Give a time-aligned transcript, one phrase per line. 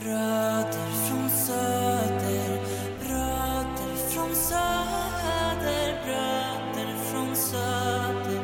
[0.00, 2.60] Bröder från söder,
[3.00, 8.42] bröder från söder, bröder från söder,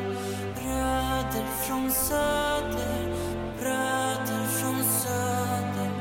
[0.55, 3.15] bröder från söder,
[3.59, 5.91] bröder från söder,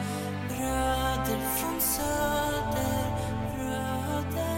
[0.48, 3.06] bröder från söder,
[3.54, 4.52] bröder.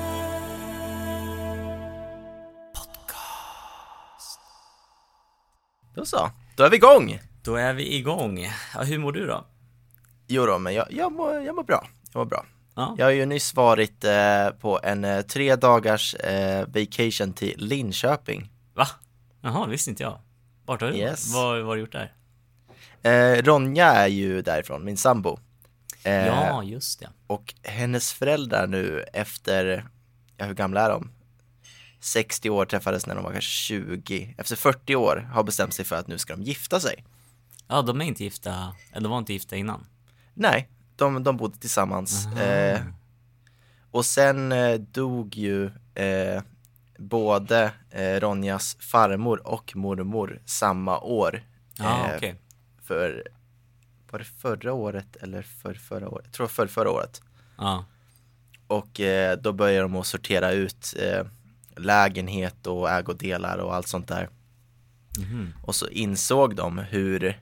[5.94, 7.18] Då så, då är vi igång!
[7.44, 8.38] Då är vi igång.
[8.74, 9.44] Ja, hur mår du då?
[10.26, 12.46] Jo då, men jag, jag, mår, jag mår bra, jag mår bra.
[12.74, 12.94] Ja.
[12.98, 18.50] Jag har ju nyss varit eh, på en eh, tre dagars eh, vacation till Linköping.
[18.74, 18.86] Va?
[19.40, 20.18] Jaha, visste inte jag.
[20.64, 21.34] Vart har du Yes.
[21.34, 22.12] Vad vad har du gjort där?
[23.02, 25.38] Eh, Ronja är ju därifrån, min sambo.
[26.04, 27.08] Eh, Ja, just det.
[27.26, 29.88] Och hennes föräldrar nu efter,
[30.36, 31.10] ja hur gamla är de?
[32.00, 35.96] 60 år träffades när de var kanske 20, efter 40 år har bestämt sig för
[35.96, 37.04] att nu ska de gifta sig.
[37.68, 39.86] Ja, de är inte gifta, eller var inte gifta innan.
[40.34, 42.26] Nej, de, de bodde tillsammans.
[42.26, 42.80] Eh,
[43.90, 46.42] och sen eh, dog ju eh,
[46.98, 51.42] både eh, Ronjas farmor och mormor samma år.
[51.78, 52.34] Ja, Eh, okej.
[52.82, 53.28] För,
[54.10, 56.24] var det förra året eller för förra året?
[56.26, 57.22] Jag tror för förra året.
[57.58, 57.84] Ja.
[58.66, 60.94] Och eh, då började de att sortera ut
[61.76, 64.28] lägenhet och ägodelar och allt sånt där.
[65.18, 65.52] Mhm.
[65.62, 67.40] Och så insåg de hur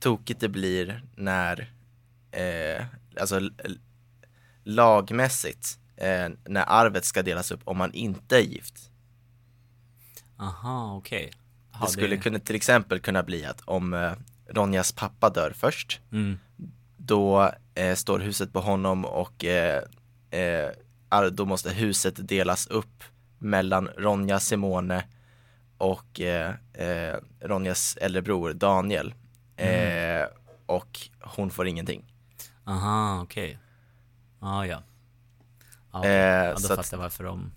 [0.00, 1.72] tokigt det blir när,
[2.36, 2.84] eh,
[3.20, 3.40] alltså
[4.64, 8.90] lagmässigt, eh, när arvet ska delas upp om man inte är gift.
[10.38, 11.30] Aha, okej.
[11.72, 14.12] Ja, det skulle kunna till exempel kunna bli att om eh,
[14.48, 16.38] Ronjas pappa dör först, Mm.
[16.96, 19.82] då eh, står huset på honom och eh,
[20.30, 20.70] eh,
[21.32, 23.04] då måste huset delas upp
[23.38, 25.04] mellan Ronja Simone
[25.78, 26.54] och eh,
[27.40, 29.14] Ronjas äldre bror Daniel.
[29.56, 30.26] Eh,
[30.66, 32.12] och hon får ingenting.
[32.66, 33.58] Aha, okej.
[34.40, 34.82] Ja, ja.
[35.92, 36.10] Ja, okej.
[36.10, 37.52] Eh, ja då fattar att- jag varför de,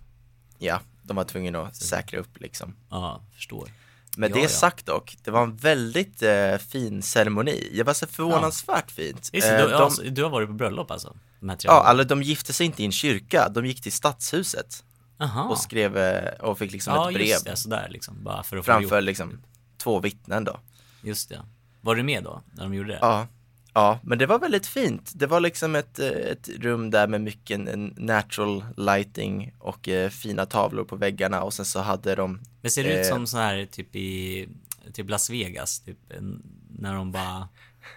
[0.57, 2.75] Ja, de var tvungna att säkra upp liksom.
[2.89, 3.69] ja, förstår.
[4.17, 4.49] Med Ja, det ja.
[4.49, 7.71] sagt dock, det var en väldigt eh, fin ceremoni.
[7.75, 9.29] Det var så förvånansvärt fint.
[9.33, 11.17] Just det, Eh, du, de, alltså, du har varit på bröllop alltså?
[11.63, 14.83] Ja, alla de gifte sig inte i en kyrka, de gick till stadshuset
[15.19, 15.43] Aha.
[15.43, 15.97] och skrev
[16.39, 18.71] och och fick liksom ja, ett brev just det, sådär liksom, bara för att få
[18.71, 19.05] framför gjort.
[19.05, 19.41] liksom
[19.77, 20.59] två vittnen då.
[21.03, 21.41] Just det.
[21.81, 22.99] Var du med då, när de gjorde det?
[23.01, 23.27] Ja,
[23.73, 25.11] ja, men det var väldigt fint.
[25.15, 27.59] Det var liksom ett, eh, ett rum där med mycket
[27.99, 32.83] natural lighting och eh, fina tavlor på väggarna och sen så hade de Det ser
[32.83, 33.09] ut Eh.
[33.09, 34.49] som så här typ i
[34.93, 36.43] typ Las Vegas, typ en-
[36.79, 37.47] när de bara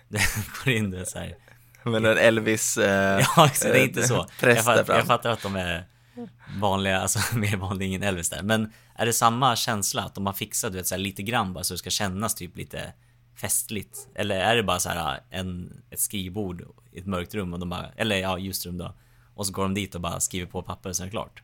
[0.65, 1.35] går in det så här.
[1.85, 4.15] men en Elvis eh, Ja, det är inte eh, så.
[4.41, 4.97] Jag, där fatt, fram.
[4.97, 5.85] jag fattar att de är
[6.61, 8.43] vanliga, alltså mer vanliga än Elvis där.
[8.43, 11.53] Men är det samma känsla att de har fixat du vet, så här, lite grann
[11.53, 12.93] bara så det ska kännas typ lite
[13.35, 14.09] festligt?
[14.15, 17.69] Eller är det bara så här en, ett skrivbord i ett mörkt rum och de
[17.69, 18.95] bara, eller ja, just rum då.
[19.35, 21.43] Och så går de dit och bara skriver på papper och så är det klart.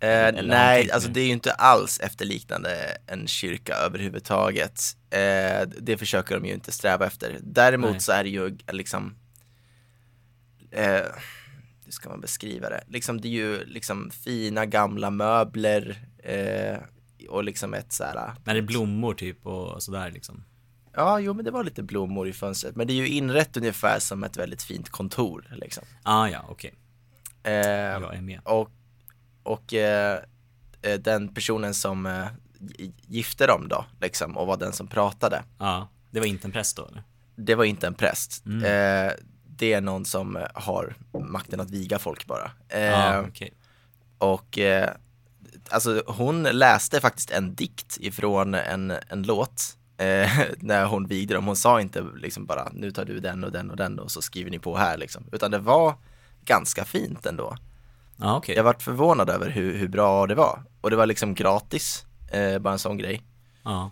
[0.00, 4.96] Eh, nej, alltså det är ju inte alls efterliknande en kyrka överhuvudtaget.
[5.10, 7.38] Eh, det försöker de ju inte sträva efter.
[7.42, 8.00] Däremot Nej.
[8.00, 9.16] så är det ju liksom,
[10.70, 11.04] eh,
[11.84, 12.84] hur ska man beskriva det?
[12.86, 16.78] Liksom, det är ju liksom fina gamla möbler eh,
[17.28, 20.44] och liksom ett så här, När det är blommor typ och sådär liksom.
[20.94, 23.98] ja jo men det var lite blommor i fönstret, men det är ju inrett ungefär
[23.98, 25.84] som ett väldigt fint kontor liksom.
[26.02, 26.74] Ah, ja, okej.
[27.42, 28.40] Eh, Jag är med.
[28.44, 28.70] Och,
[29.42, 30.20] och eh,
[30.82, 32.26] eh, den personen som eh,
[32.60, 36.52] gi- gifte dem då, liksom, och var den som pratade, Ja, det var inte en
[36.52, 37.02] präst då eller?
[37.36, 38.46] det var inte en präst.
[38.46, 38.58] Mm.
[39.08, 39.12] Eh,
[39.58, 40.94] det är någon som har
[41.30, 42.50] makten att viga folk bara.
[42.68, 43.52] Eh, Ja, okej.
[44.18, 44.90] Och eh,
[45.70, 51.46] alltså hon läste faktiskt en dikt ifrån en, en låt eh, när hon vigde dem.
[51.46, 54.22] Hon sa inte liksom bara nu tar du den och den och den och så
[54.22, 55.24] skriver ni på här liksom.
[55.32, 55.94] Utan det var
[56.44, 57.56] ganska fint ändå.
[58.16, 58.56] Ja, okej.
[58.56, 60.62] Jag varit förvånad över hur, hur bra det var.
[60.80, 63.22] Och det var liksom gratis, eh, bara en sån grej.
[63.64, 63.90] Ja.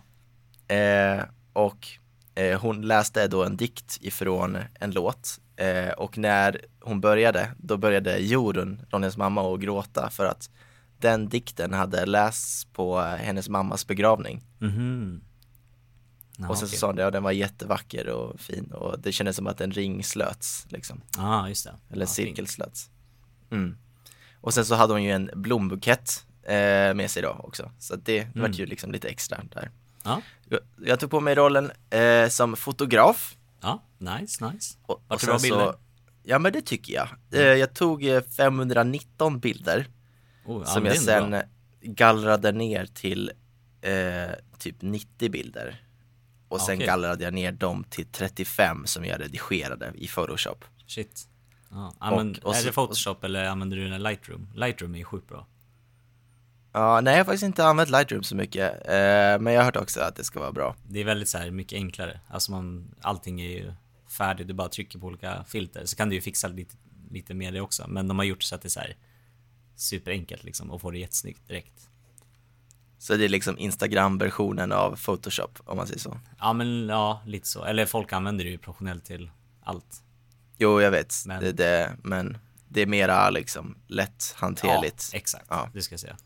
[0.75, 1.87] Eh, och
[2.35, 5.39] eh, hon läste då en dikt ifrån en låt.
[5.55, 10.49] Eh, och när hon började, då började Jorun, Ronjas mamma, att gråta för att
[10.99, 14.41] den dikten hade lästs på hennes mammas begravning.
[14.59, 15.21] Mhm.
[16.37, 16.77] Ja, och sen okej.
[16.77, 19.61] så sa hon det, ja, den var jättevacker och fin och det kändes som att
[19.61, 21.01] en ring slöts liksom.
[21.17, 21.75] Ja, just det.
[21.91, 22.89] Eller ja, cirkel slöts.
[23.51, 23.77] Mm.
[24.41, 27.71] Och sen så hade hon ju en blombukett eh, med sig då också.
[27.79, 28.41] Så att det Mm.
[28.41, 29.71] vart ju liksom lite extra där.
[30.03, 33.35] Ja, Jag, jag tog på mig rollen eh, som fotograf.
[33.61, 34.77] ja, nice, nice.
[34.85, 35.73] Och, Vart och det bra sen bilder?
[36.23, 37.07] Ja men det tycker jag.
[37.31, 39.87] Eh, jag tog eh, 519 bilder
[40.45, 41.41] Oh, ja, som jag är sen bra.
[41.81, 43.31] gallrade ner till
[43.81, 45.81] eh, typ 90 bilder.
[46.47, 46.87] och sen Okej.
[46.87, 50.65] gallrade jag ner dem till 35 som jag redigerade i Photoshop.
[50.87, 51.27] Shit.
[51.71, 54.49] Ja, Och- använd, och är så- det Photoshop eller använder du den Lightroom?
[54.55, 55.47] Lightroom är ju sjukt bra.
[56.73, 59.75] Ja, nej jag har faktiskt inte använt Lightroom så mycket, eh, men jag har hört
[59.75, 60.75] också att det ska vara bra.
[60.87, 62.19] Det är väldigt så här mycket enklare.
[62.27, 63.73] Alltså man, allting är ju
[64.17, 65.85] färdigt, du bara trycker på olika filter.
[65.85, 66.75] Så kan du ju fixa lite,
[67.11, 67.85] lite med det också.
[67.87, 68.95] Men de har gjort så att det är så här
[69.75, 71.89] superenkelt liksom och får det jättesnyggt direkt.
[72.97, 76.19] Så det är liksom Instagram-versionen av Photoshop, om man säger så.
[76.39, 77.63] Ja men ja, lite så.
[77.65, 79.29] Eller folk använder det ju professionellt till
[79.63, 80.03] allt.
[80.57, 82.37] Jo, jag vet, Men- Det, det, men
[82.67, 85.09] det är mera liksom lätthanterligt.
[85.13, 85.45] Ja, exakt.
[85.49, 85.69] Ja.
[85.73, 86.17] Det ska jag säga.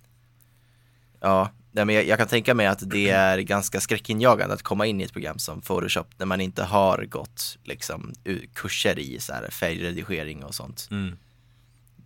[1.22, 5.02] Ja, men jag, jag kan tänka mig att det är ganska skräckinjagande att komma in
[5.02, 8.13] i ett program som Photoshop när man inte har gått liksom
[8.54, 10.88] kurser i så här färgredigering och sånt.
[10.92, 11.18] Mm.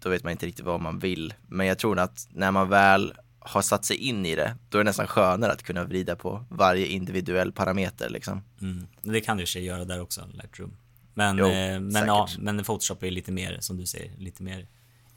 [0.03, 1.33] Då vet man inte riktigt vad man vill.
[1.47, 4.83] Men jag tror att när man väl har satt sig in i det, då är
[4.83, 8.43] det nästan skönare att kunna vrida på varje individuell parameter liksom.
[8.61, 8.87] Mm.
[9.01, 10.77] Det kan du i sig göra där också, Lightroom.
[11.13, 14.67] Men, Jo, eh, men, ja, men Photoshop är lite mer, som du säger, lite mer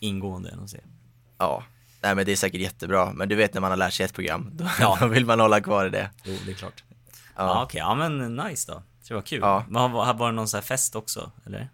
[0.00, 0.80] ingående än att se.
[1.38, 1.64] Ja,
[2.02, 3.12] nej men det är säkert jättebra.
[3.12, 4.96] Men du vet när man har lärt sig ett program, då, Ja.
[5.00, 6.10] då vill man hålla kvar i det.
[6.24, 6.84] Jo, det är klart.
[6.88, 7.02] Ja,
[7.36, 7.62] Ja.
[7.64, 7.78] okej.
[7.78, 8.82] Ja, men nice då.
[9.08, 9.38] Det var kul.
[9.40, 9.64] Ja.
[9.68, 11.68] Men har, var det någon sån här fest också, eller?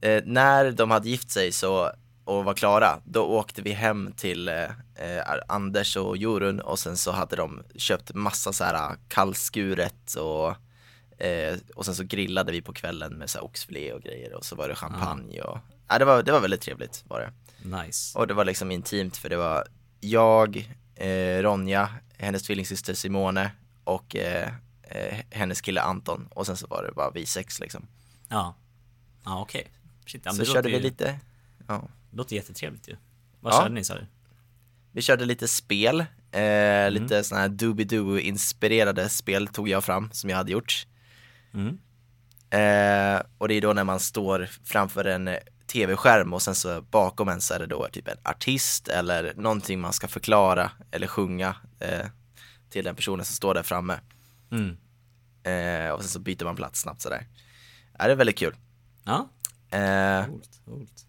[0.00, 1.90] Eh, när de hade gift sig så,
[2.24, 4.64] och var klara, då åkte vi hem till eh,
[4.94, 10.48] eh, Anders och Jorun och sen så hade de köpt massa så här kallskuret och,
[11.24, 14.44] eh, och sen så grillade vi på kvällen med så här oxfilé och grejer och
[14.44, 15.58] så var det champagne och,
[15.88, 17.32] ja, det, var, det var väldigt trevligt var det.
[17.68, 18.18] Nice.
[18.18, 19.64] Och det var liksom intimt för det var
[20.00, 21.88] jag, eh, Ronja,
[22.18, 23.50] hennes tvillingsyster Simone
[23.84, 24.48] och eh,
[24.82, 27.86] eh, hennes kille Anton och sen så var det bara vi sex liksom.
[28.28, 28.54] Ja.
[29.24, 29.66] Ja, okej.
[30.06, 31.20] Shit, ja, så det körde vi ju, lite,
[31.68, 31.88] ja.
[32.12, 32.96] låter jättetrevligt ju.
[33.40, 33.58] Vad Ja.
[33.62, 34.06] körde ni sa du?
[34.92, 36.00] Vi körde lite spel,
[36.32, 40.86] eh, lite sådana här Doobie-Doo inspirerade spel tog jag fram som jag hade gjort.
[41.54, 41.78] Mm.
[42.50, 45.30] Eh, och det är då när man står framför en
[45.66, 49.80] tv-skärm och sen så bakom en så är det då typ en artist eller någonting
[49.80, 52.06] man ska förklara eller sjunga eh,
[52.70, 54.00] till den personen som står där framme.
[54.50, 54.76] Mm.
[55.42, 57.26] Eh, och sen så byter man plats snabbt sådär.
[57.98, 58.54] Ja, det är väldigt kul.
[59.04, 59.28] Ja,
[59.70, 61.06] Eh, coolt, coolt.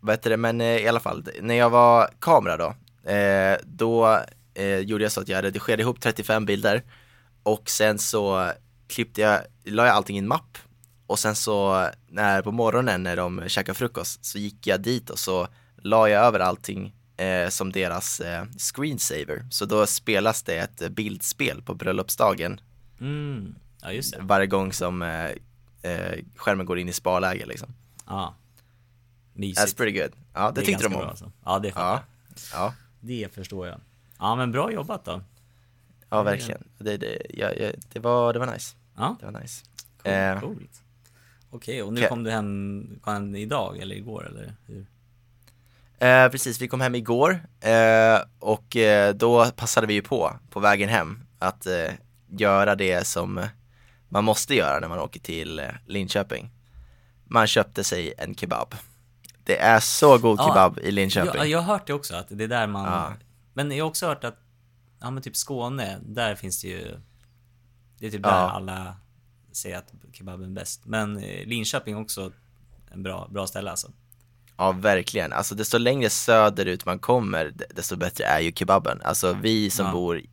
[0.00, 2.74] vad heter det, men eh, i alla fall, när jag var kamera då,
[3.10, 4.20] eh, då
[4.54, 6.82] eh, gjorde jag så att jag redigerade ihop 35 bilder
[7.42, 8.52] och sen så
[8.88, 10.58] klippte jag, la jag allting i en mapp
[11.06, 15.18] och sen så när på morgonen när de käkade frukost så gick jag dit och
[15.18, 19.46] så la jag över allting eh, som deras eh, screensaver.
[19.50, 22.60] Så då spelas det ett bildspel på bröllopsdagen
[23.00, 23.54] Mm.
[23.82, 25.00] Ja, varje gång som
[26.36, 27.74] skärmen går in i sparläge liksom.
[28.10, 28.34] Ja.
[29.34, 29.76] That's Mysigt.
[29.76, 30.12] pretty good.
[30.34, 31.08] Ja, det, är tyckte de om.
[31.08, 31.32] alltså.
[31.44, 32.02] Ja, det fattar Ja,
[32.52, 32.74] ja.
[33.00, 33.80] Det förstår jag.
[34.18, 35.20] Ja, men bra jobbat då.
[36.08, 36.64] Ja, verkligen.
[36.78, 37.50] Det, det, ja,
[37.92, 38.76] det, var, det var nice.
[38.96, 39.64] Ja, Det var nice.
[40.02, 40.14] coolt.
[40.14, 40.40] Eh.
[40.40, 40.82] coolt.
[41.50, 42.08] Okej, och nu Okej.
[42.08, 44.86] kom du hem, kom hem idag eller igår eller hur?
[45.98, 50.60] Eh, precis, vi kom hem igår eh, och eh, då passade vi ju på, på
[50.60, 51.92] vägen hem, att eh,
[52.28, 53.46] göra det som
[54.08, 56.50] man måste göra när man åker till eh, Linköping.
[57.30, 58.74] Man köpte sig en kebab.
[59.44, 60.46] Det är så god Ja.
[60.48, 61.32] kebab i Linköping.
[61.34, 62.84] Jag, jag har hört det också, att det är där man...
[62.84, 63.12] Ja.
[63.54, 64.38] Men jag har också hört att,
[65.00, 67.00] ja men typ Skåne, där finns det ju...
[67.98, 68.30] Det är typ Ja.
[68.30, 68.96] där alla
[69.52, 70.86] säger att kebaben är bäst.
[70.86, 72.32] Men eh, Linköping är också
[72.92, 73.92] en bra, bra ställe alltså.
[74.56, 75.32] Ja, verkligen.
[75.32, 79.00] Alltså desto längre söderut man kommer, desto bättre är ju kebaben.
[79.04, 79.92] Alltså vi som Ja.
[79.92, 80.26] bor i,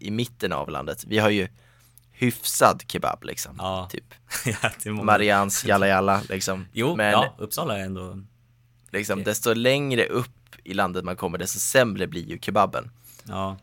[0.00, 1.48] i mitten av landet, vi har ju
[2.22, 3.54] hyfsad kebab liksom.
[3.58, 3.88] Ja.
[3.90, 4.04] Typ
[4.84, 4.92] ja.
[4.92, 6.66] Marians jalla jalla liksom.
[6.72, 8.18] Jo, Men ja, Uppsala är ändå...
[8.90, 9.24] liksom, okej.
[9.24, 10.28] desto längre upp
[10.64, 12.90] i landet man kommer, desto sämre blir ju kebaben.
[13.24, 13.56] Ja.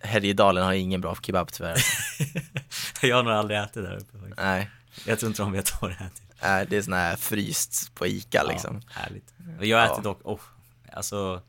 [0.00, 1.78] Härjedalen har ingen bra kebab tyvärr.
[3.02, 4.36] jag har nog aldrig ätit där uppe faktiskt.
[4.36, 4.70] Nej,
[5.06, 6.08] Jag tror inte de vet vad det är.
[6.08, 6.42] Typ.
[6.42, 8.80] nej, det är sån här fryst på Ica liksom.
[8.86, 9.34] Ja, härligt.
[9.58, 10.02] Och jag äter Ja.
[10.02, 10.40] dock, oh,
[10.92, 11.42] alltså...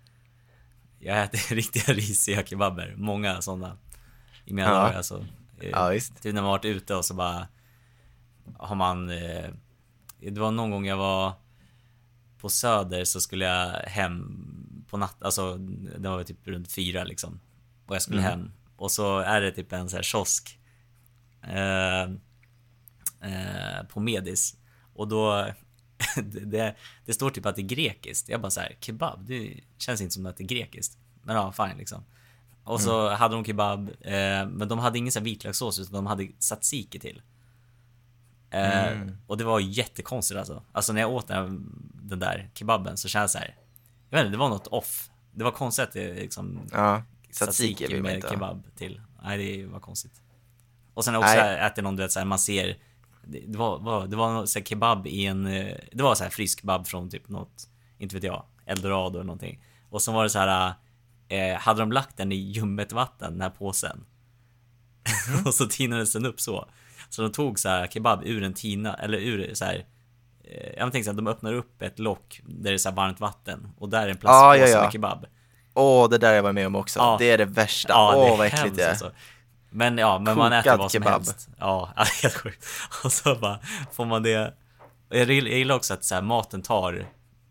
[0.99, 3.77] Jag äter riktiga risiga kebaber, många sådana.
[4.45, 4.73] I mina Ja.
[4.73, 5.25] dagar alltså.
[5.61, 6.21] Eh, Ja, visst.
[6.21, 7.47] Typ när man varit ute och så bara
[8.57, 9.09] har man...
[9.09, 9.49] Eh,
[10.19, 11.33] det var någon gång jag var
[12.37, 14.35] på Söder så skulle jag hem
[14.89, 15.57] på natt, alltså
[15.97, 17.39] det var typ runt fyra liksom.
[17.85, 18.31] Och jag skulle Mm.
[18.31, 18.51] hem.
[18.75, 20.59] Och så är det typ en så här kiosk.
[21.43, 22.03] Eh,
[23.21, 24.57] eh, på Medis.
[24.93, 25.47] Och då...
[26.15, 26.75] det, det,
[27.05, 28.29] det står typ att det är grekiskt.
[28.29, 30.97] Jag bara så här, kebab, det känns inte som att det är grekiskt.
[31.23, 32.03] Men ja, fine liksom.
[32.69, 36.27] Och så hade de kebab, eh, men de hade ingen så vitlökssås utan de hade
[36.39, 37.21] tzatziki till.
[38.49, 39.17] Eh, Mm.
[39.27, 40.63] Och det var jättekonstigt alltså.
[40.71, 43.55] Alltså när jag åt den, den där kebaben så kände jag så här.
[44.09, 45.09] Jag vet inte, det var något off.
[45.31, 49.01] Det var konstigt att det liksom Ja, tzatziki med inte kebab till.
[49.23, 50.21] Nej, det var konstigt.
[50.93, 51.59] Och sen också Nej.
[51.59, 52.77] äter någon, du vet, så här, man ser
[53.25, 56.31] det, det var, vad, det var så kebab i en, eh, det var så här
[56.31, 59.63] frisk kebab från typ något, inte vet jag, eldorado eller någonting.
[59.89, 60.73] Och så var det så här,
[61.29, 64.05] eh, hade de lagt den i ljummet vatten, den här påsen.
[65.35, 65.43] Mhm.
[65.45, 66.69] och så tinades den upp så.
[67.09, 69.85] Så de tog så här kebab ur en tina, eller ur så här,
[70.43, 72.95] eh, jag tänkte så här, de öppnar upp ett lock där det är så här
[72.95, 74.81] varmt vatten och där är en plastpåse Ah, ja, ja.
[74.83, 75.25] med kebab.
[75.73, 76.99] Åh, det där jag var med om också.
[76.99, 77.15] Ja.
[77.19, 77.93] Det är det värsta.
[77.97, 78.89] Åh, det är vad äckligt det är.
[78.89, 79.11] alltså.
[79.69, 81.13] Men ja, men man äter Kokad vad som kebab.
[81.13, 81.49] helst.
[81.59, 82.65] Ja, helt sjukt.
[83.03, 83.59] Och så bara
[83.91, 84.53] får man det.
[85.09, 87.05] Jag gillar också att så här, maten tar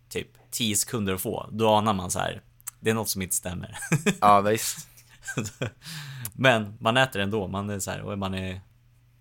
[0.09, 1.49] typ 10 sekunder att få.
[1.53, 2.43] Då anar man så här.
[2.81, 3.79] Det är något som inte stämmer.
[4.21, 4.89] Ja, visst.
[6.33, 7.49] men man äter ändå.
[7.49, 8.61] Man är så här, och man är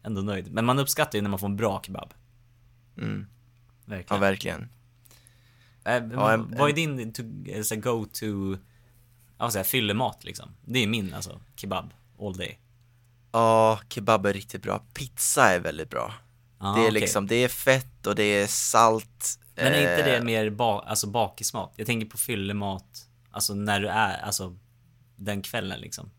[0.03, 0.51] ändå nöjd.
[0.51, 2.13] Men man uppskattar ju när man får en bra kebab.
[2.97, 3.27] Mm.
[3.85, 4.21] Ja, Verkligen.
[4.21, 4.69] verkligen.
[5.85, 8.57] Äh, Ja, en- vad är din to, eh, så här, go to,
[9.37, 10.49] ja, så här, fyllemat liksom?
[10.65, 12.59] Det är min alltså, kebab all day.
[13.31, 14.79] Ja, kebab är riktigt bra.
[14.93, 16.13] Pizza är väldigt bra.
[16.57, 17.01] Ah, det är okej.
[17.01, 19.39] liksom, det är fett och det är salt.
[19.55, 21.73] Men är inte det eh, mer ba, alltså bakismat?
[21.75, 23.06] Jag tänker på fyllemat,
[23.37, 24.55] alltså när du är, alltså
[25.15, 26.11] den kvällen liksom.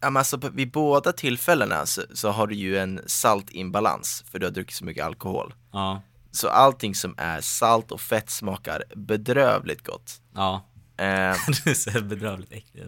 [0.00, 4.46] Ja, men alltså, vid båda tillfällena så, så har du ju en saltimbalans, för du
[4.46, 5.54] har druckit så mycket alkohol.
[5.72, 10.20] Ja, Så allting som är salt och fett smakar bedrövligt gott.
[10.34, 10.62] ja.
[10.98, 11.04] Eh,
[11.64, 12.84] du är så bedrövligt äcklig.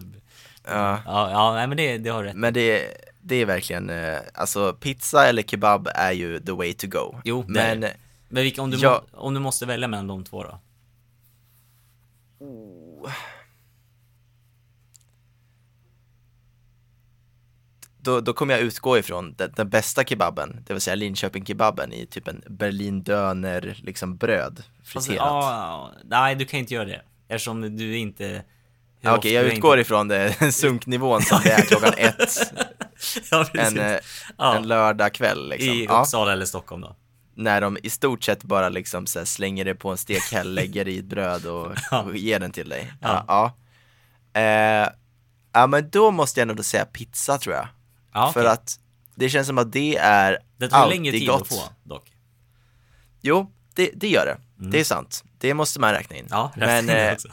[0.65, 3.91] ja, Ja, ja, nej men det, det har du rätt men det, det är verkligen,
[3.91, 7.21] eh, alltså pizza eller kebab är ju the way to go.
[7.25, 7.97] Jo, det är men det.
[8.29, 9.05] Men vilka, om, du Ja.
[9.13, 10.61] må, om du måste välja mellan de två då?
[18.09, 21.93] Då, då kommer jag utgå ifrån den, den bästa kebaben, det vill säga Linköping kebaben
[21.93, 25.27] i typ en Berlin döner, liksom bröd, Alltså, friterat.
[25.27, 27.03] ja, nej, du kan inte göra det.
[27.29, 28.43] Eftersom du inte...
[29.05, 32.53] Okej, ofta- jag utgår inte- ifrån det, sunknivån som det är klockan ett
[33.31, 33.97] ja, en, eh,
[34.39, 35.69] ja, en lördagkväll liksom.
[35.75, 36.97] I Ja, Uppsala eller Stockholm då.
[37.35, 41.05] när de i stort sett bara liksom slänger det på en stekhäll, lägger i ett
[41.05, 41.73] bröd och,
[42.05, 42.93] och ger den till dig.
[43.01, 43.25] Ja.
[43.29, 43.55] Ja.
[44.33, 44.41] Ja.
[44.41, 44.89] Eh,
[45.53, 47.69] ja, men då måste jag nog säga pizza tror jag.
[48.19, 48.81] Ja, För att
[49.15, 51.43] det känns som att det är Det tar längre tid gott.
[51.43, 52.13] att få dock.
[53.21, 54.69] Jo, det, det gör det.
[54.71, 55.25] Det är sant.
[55.39, 56.27] Det måste man räkna in.
[56.27, 56.31] Mm.
[56.39, 57.29] Ja, men, men, eh, också.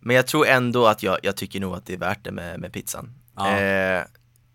[0.00, 2.60] men jag tror ändå att jag, jag tycker nog att det är värt det med,
[2.60, 3.14] med pizzan.
[3.36, 3.58] Ja.
[3.58, 4.04] Eh,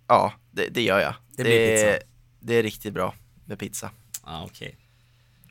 [0.07, 1.13] ja det, det gör jag.
[1.37, 2.05] Det blir pizza.
[2.39, 3.13] det är riktigt bra
[3.45, 3.91] med pizza.
[4.25, 4.77] Ja, okej.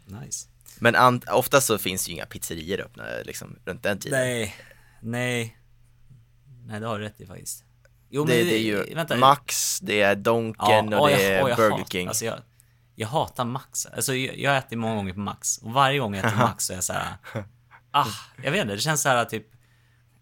[0.05, 0.49] Nice.
[0.79, 4.21] Men an, ofta så finns det ju inga pizzerior öppna liksom, runt den tiden.
[4.21, 4.57] Nej,
[5.01, 5.57] nej.
[6.67, 7.65] Nej, det har du rätt i faktiskt.
[8.11, 9.17] Jo, det, det är ju vänta.
[9.17, 12.09] Max, det är Donken och åh, det jag- är åh, jag Burger hat- King.
[12.09, 12.39] Alltså jag,
[12.95, 13.87] jag hatar Max.
[13.87, 15.59] Alltså jag, jag äter många gånger på Max.
[15.59, 17.15] Och varje gång jag äter Max så är jag så här.
[17.91, 18.07] Ah,
[18.45, 19.47] jag vet inte, det känns så här typ.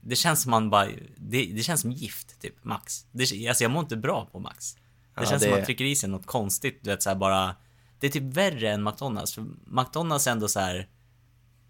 [0.01, 0.87] Det känns som man bara,
[1.17, 3.07] det, det känns som gift typ, Max.
[3.13, 4.75] Det, alltså jag mår inte bra på Max.
[4.75, 4.81] Det
[5.15, 7.17] Ja, känns det- som att man trycker i sig något konstigt, du vet så här
[7.17, 7.55] bara.
[8.01, 9.35] Det är typ värre än McDonalds.
[9.35, 10.89] För McDonalds är ändå så här.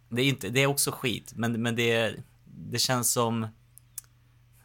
[0.09, 3.47] Det är inte, det är också skit, men, men det, det känns som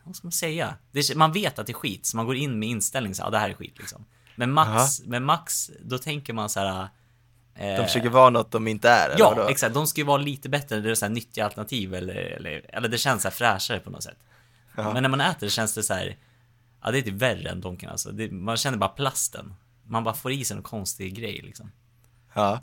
[0.04, 0.76] vad ska man säga?
[0.92, 3.30] Det, man vet att det är skit, så man går in med inställning så ja,
[3.30, 4.06] det här är skit liksom.
[4.36, 6.88] Men Max, med Max, då tänker man så här.
[7.56, 9.50] Eh, De försöker vara något de inte är, Ja, vadå?
[9.50, 9.74] exakt.
[9.74, 12.90] De ska ju vara lite bättre, det är så här nyttiga alternativ eller, eller, eller
[12.90, 14.18] det känns så här fräschare på något sätt.
[14.78, 14.94] Ja.
[14.94, 16.18] Men när man äter känns det så här,
[16.84, 18.12] ja det är typ värre än Donken alltså.
[18.12, 19.54] Det, man känner bara plasten.
[19.84, 21.72] Man bara får i sig en konstig grej liksom.
[22.34, 22.62] Ja.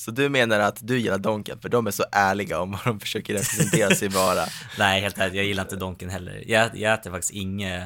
[0.00, 3.00] Så du menar att du gillar Donken, för de är så ärliga om vad de
[3.00, 4.44] försöker representera sig vara.
[4.78, 6.44] Nej, helt ärligt, jag gillar inte Donken heller.
[6.46, 7.82] Jag, jag äter faktiskt inget...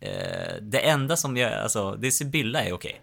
[0.00, 3.00] Eh, det enda som jag, alltså, det är Sibylla är okej.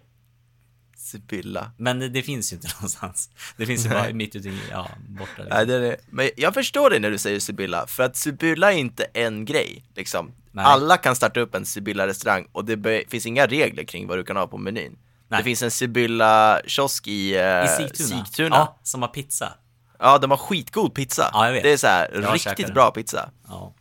[0.96, 1.72] Sibylla.
[1.76, 3.30] Men det, det finns ju inte någonstans.
[3.56, 5.56] Det finns ju bara mitt ute i, ja, borta liksom.
[5.56, 5.96] Nej, det är det.
[6.10, 9.84] Men jag förstår dig när du säger Sibylla, för att Sibylla är inte en grej,
[9.94, 10.32] liksom.
[10.52, 10.64] Nej.
[10.64, 14.36] Alla kan starta upp en Sibylla-restaurang och det finns inga regler kring vad du kan
[14.36, 14.98] ha på menyn.
[15.30, 15.38] Nej.
[15.38, 18.24] Det finns en Sibylla-kiosk i, eh, I Sigtuna.
[18.24, 18.56] Sigtuna.
[18.56, 19.52] Ja, som har pizza.
[19.98, 21.30] Ja, de har skitgod pizza.
[21.32, 21.62] Ja, jag vet.
[21.62, 23.30] Det är så här Jag riktigt bra pizza.
[23.48, 23.74] Ja.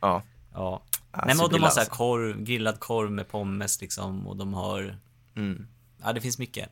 [0.00, 0.22] Ja.
[0.54, 0.82] Ja.
[1.12, 1.96] Nej men och de Sibylla har så här alltså.
[1.96, 4.98] korv, grillad korv med pommes liksom och de har...
[5.36, 5.66] Mm.
[6.04, 6.68] Ja, det finns mycket.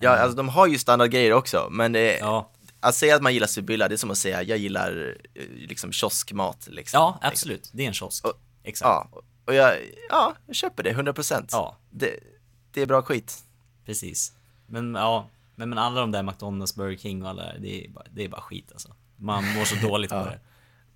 [0.00, 2.50] Ja, alltså de har ju standardgrejer också, men det är, Ja,
[2.80, 5.92] att säga att man gillar Sibylla, det är som att säga jag gillar eh, liksom
[5.92, 6.98] kioskmat liksom.
[6.98, 7.70] ja absolut.
[7.72, 8.24] Det är en kiosk.
[8.62, 8.88] Exakt.
[9.12, 9.74] Ja, och jag,
[10.08, 11.48] ja, jag köper det, 100%.
[11.52, 11.76] Ja.
[11.90, 12.18] Det,
[12.78, 13.44] det är bra skit.
[13.86, 14.32] Precis.
[14.66, 17.88] Men ja, men, men alla de där McDonalds, Burger King och alla där, det är
[17.88, 18.94] bara, det är bara skit alltså.
[19.16, 20.40] Man mår så dåligt på det.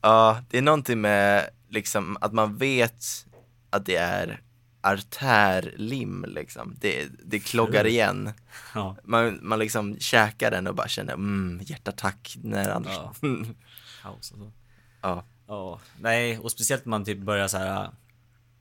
[0.00, 3.26] Ja, det är någonting med liksom att man vet
[3.70, 4.40] att det är
[4.80, 6.76] artärlim liksom.
[6.80, 8.32] Det, det kloggar igen.
[8.74, 8.96] Ja.
[9.04, 12.94] Man, man liksom käkar den och bara känner mm, hjärtattack när Anders.
[12.96, 13.12] Ja.
[14.02, 14.52] Kaos och så.
[15.00, 15.24] ja.
[15.46, 17.90] Ja, nej, och speciellt när man typ börjar så här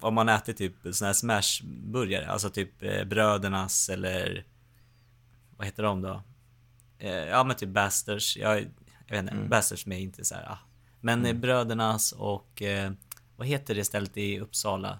[0.03, 4.45] om man äter typ såna här smashburgare, alltså typ eh, Brödernas eller
[5.57, 6.23] vad heter de då?
[6.97, 8.57] Eh, ja men typ Basters, jag,
[9.07, 9.49] jag vet inte, Mm.
[9.49, 10.57] Basters med inte så här, ah.
[11.01, 12.91] Men eh, Brödernas och eh,
[13.35, 14.99] vad heter det stället i Uppsala?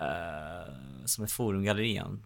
[0.00, 0.74] Eh,
[1.04, 2.24] som är Forumgallerian.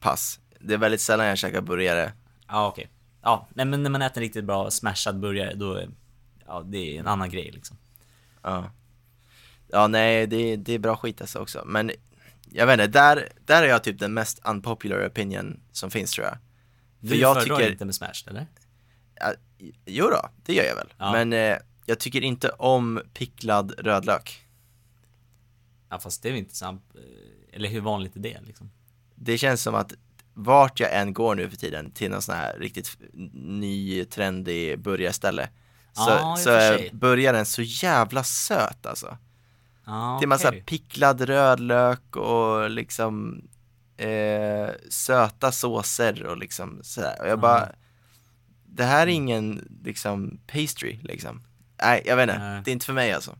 [0.00, 0.40] Pass.
[0.60, 2.12] Det är väldigt sällan jag käkar burgare.
[2.48, 2.88] Ja okej.
[3.22, 5.90] Ja, nej men när man äter en riktigt bra smashad burgare då, är-
[6.46, 7.76] ja det är en annan grej liksom.
[8.42, 8.70] Ja.
[9.74, 11.62] Ja, nej, det, det är bra skit alltså också.
[11.66, 11.90] Men
[12.50, 16.26] jag vet inte, där, där är jag typ den mest unpopular opinion som finns tror
[16.26, 16.38] jag.
[17.00, 18.46] Du För jag föredrar tycker, inte med smashed eller?
[19.20, 19.34] ja,
[19.86, 20.92] jo då, det gör jag väl.
[20.98, 21.12] Ja.
[21.12, 24.46] Men eh, jag tycker inte om picklad rödlök.
[25.90, 28.70] Ja fast det är väl inte sant, eh, eller hur vanligt är det liksom?
[29.14, 29.92] Det känns som att
[30.34, 32.96] vart jag än går nu för tiden till någon sån här riktigt
[33.32, 35.48] ny, trendig burgarställe
[35.92, 39.18] så, och så är burgaren så jävla söt alltså.
[39.84, 40.62] Det är massa okej.
[40.66, 43.42] picklad rödlök och liksom
[43.96, 47.16] eh, söta såser och liksom sådär.
[47.20, 47.68] Och jag bara,
[48.64, 49.14] det här är Mm.
[49.14, 51.42] ingen liksom pastry liksom.
[51.82, 53.36] Nej, jag vet inte, det är inte för mig alltså.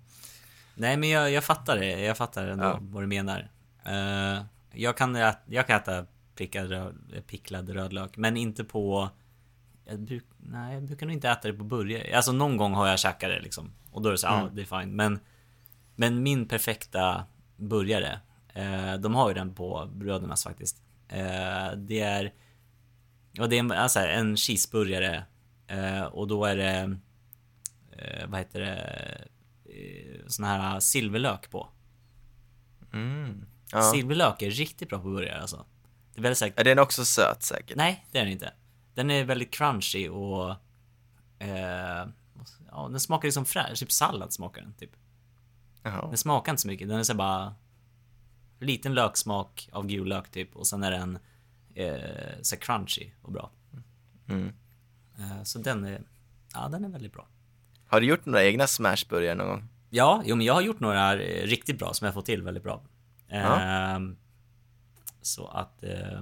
[0.75, 2.79] Nej men jag, jag fattar det, jag fattar ändå Ja.
[2.81, 3.51] vad du menar.
[3.87, 6.95] Eh, jag, kan äta, jag kan äta prickad röd,
[7.27, 9.11] picklad rödlök, men inte på...
[9.87, 12.17] Jag bruk, nej, jag brukar nog inte äta det på burgare.
[12.17, 13.73] Alltså någon gång har jag käkat det liksom.
[13.91, 14.55] Och då är det så, ja Mm.
[14.55, 14.97] det är fine.
[14.97, 15.21] Men,
[15.97, 17.25] men min perfekta
[17.57, 18.21] burgare,
[18.55, 20.83] eh, de har ju den på Brödernas faktiskt.
[21.09, 22.33] Eh, det är...
[23.33, 25.25] Ja, det är en, alltså, en cheeseburgare.
[25.67, 26.99] Eh, och då är det...
[27.93, 28.75] Eh, vad heter det?
[29.65, 31.69] Eh, sån här silverlök på.
[32.93, 33.47] Mm.
[33.73, 33.83] Ja.
[33.83, 35.65] Silverlök är riktigt bra på burgare alltså.
[36.15, 36.61] Det är väldigt säkert.
[36.61, 37.77] Är den också söt säkert?
[37.77, 38.53] Nej, det är den inte.
[38.95, 40.51] Den är väldigt crunchy och...
[41.39, 42.07] Eh,
[42.71, 43.79] ja, den smakar liksom fräsch.
[43.79, 44.91] Typ sallad smakar den, typ.
[45.85, 46.09] Jaha.
[46.09, 46.89] Den smakar inte så mycket.
[46.89, 47.55] Den är så bara...
[48.59, 50.57] Liten löksmak av gul lök typ.
[50.57, 51.19] Och sen är den
[51.75, 53.51] eh, så crunchy och bra.
[54.29, 54.53] Mm.
[55.19, 56.03] Eh, så den är...
[56.55, 57.27] Ja, den är väldigt bra.
[57.87, 59.69] Har du gjort några egna smashburgare någon gång?
[59.91, 62.63] Ja, jo, men jag har gjort några eh, riktigt bra som jag fått till väldigt
[62.63, 62.83] bra.
[63.29, 64.17] Ehm,
[65.23, 66.21] så att, eh,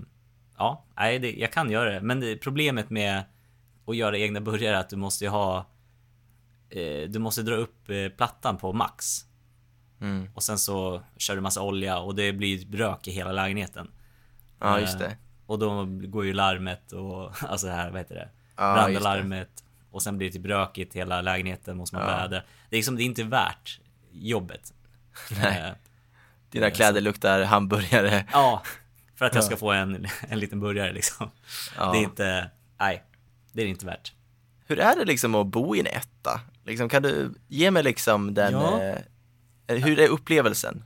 [0.58, 2.00] ja, nej, det, jag kan göra det.
[2.00, 3.24] Men det, problemet med
[3.87, 5.66] att göra egna burgare är att du måste ju ha,
[6.68, 9.24] eh, du måste dra upp eh, plattan på max.
[10.02, 10.28] Mm.
[10.34, 13.90] Och sen så kör du massa olja och det blir rök i hela lägenheten.
[14.60, 15.16] Ja, just Eh, det.
[15.46, 18.28] Och då går ju larmet och, alltså här, vad heter det?
[18.56, 18.74] Ja.
[18.74, 19.64] Brandalarmet.
[19.90, 22.16] Och sen blir det typ rökigt i hela lägenheten, måste man Ja.
[22.16, 22.42] vädra.
[22.70, 24.72] Det är liksom, det är inte värt jobbet.
[25.42, 25.60] Nej.
[25.60, 25.72] Eh,
[26.50, 28.24] Dina kläder luktar hamburgare.
[28.32, 28.62] Ja,
[29.16, 29.46] för att jag Ja.
[29.46, 31.30] ska få en, en liten burgare liksom.
[31.76, 31.92] Ja.
[31.92, 33.02] Det är inte, nej,
[33.52, 34.12] det är inte värt.
[34.66, 36.40] Hur är det liksom att bo i en etta?
[36.64, 38.82] Liksom, kan du ge mig liksom den, Ja.
[38.82, 38.98] eh,
[39.76, 40.85] hur är upplevelsen?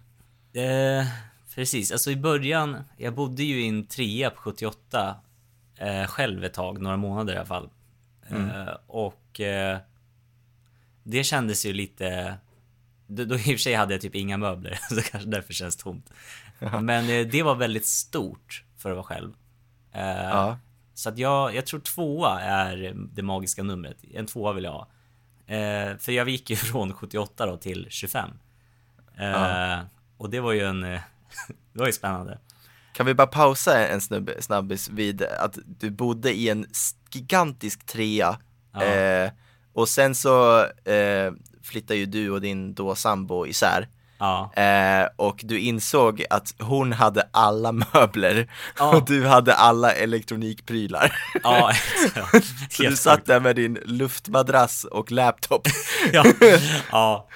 [0.52, 1.06] Eh,
[1.54, 5.16] precis, alltså i början, jag bodde ju i en trea på 78
[5.76, 7.70] eh, själv ett tag, några månader i alla fall.
[8.28, 9.78] Eh, och eh,
[11.02, 12.34] det kändes ju lite,
[13.06, 15.76] då, då i och för sig hade jag typ inga möbler, så kanske därför känns
[15.76, 16.12] tomt.
[16.80, 19.32] Men eh, det var väldigt stort för att vara själv.
[19.92, 20.58] Eh, Ja.
[20.94, 23.96] Så att jag, jag tror tvåa är det magiska numret.
[24.14, 24.88] En tvåa vill jag ha.
[25.46, 28.30] Eh, för jag gick ju från 78 då till 25.
[29.18, 29.80] Eh, Ja.
[30.18, 30.84] Och det var ju en...
[30.84, 31.00] eh,
[31.72, 32.38] det var ju spännande.
[32.92, 36.66] Kan vi bara pausa en snubbe, snabbis vid att du bodde i en
[37.10, 38.36] gigantisk trea
[38.74, 38.82] Ja.
[38.84, 39.30] eh,
[39.74, 44.52] och sen så eh, flyttade ju du och din då sambo isär Ja.
[44.54, 48.96] eh, och du insåg att hon hade alla möbler Ja.
[48.96, 51.12] och du hade alla elektronikprylar.
[51.42, 51.72] Ja,
[52.14, 52.40] ja.
[52.70, 55.62] Så du satt där med din luftmadrass och laptop.
[56.12, 56.24] Ja,
[56.90, 57.28] ja,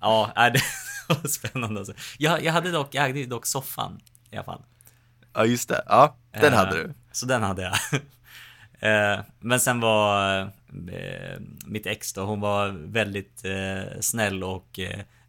[0.00, 0.60] ja, det
[1.28, 1.94] spännande alltså.
[2.18, 4.62] Jag, jag hade dock, jag ju dock soffan i alla fall.
[5.34, 6.94] Ja just det, ja den Eh, hade du.
[7.12, 7.74] Så den hade jag.
[8.80, 10.40] Eh, Men sen var
[10.92, 13.42] eh, mitt ex då, hon var väldigt
[14.00, 14.80] snäll och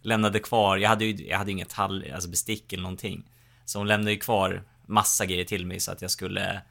[0.01, 3.23] lämnade kvar, jag hade ju jag hade inget tall, alltså bestick eller någonting.
[3.65, 6.61] Så hon lämnade ju kvar massa grejer till mig så att jag skulle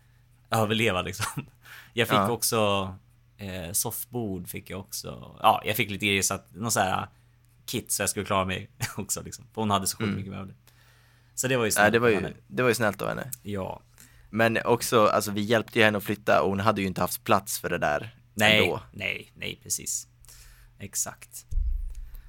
[0.51, 1.47] överleva liksom.
[1.92, 2.31] Jag fick Ja.
[2.31, 2.94] också
[3.37, 5.37] eh, soffbord fick jag också.
[5.42, 7.07] Ja, jag fick lite grejer så att, någon så här
[7.68, 9.44] kit så jag skulle klara mig också liksom.
[9.54, 10.57] För hon hade så sjukt mycket möbler.
[11.35, 13.31] Så det var ju snällt det, var ju, det var ju snällt av henne.
[13.42, 13.83] Ja.
[14.31, 17.24] Men också, alltså vi hjälpte ju henne att flytta och hon hade ju inte haft
[17.24, 18.81] plats för det där Nej, ändå.
[18.92, 20.09] nej, nej, precis.
[20.78, 21.44] Exakt.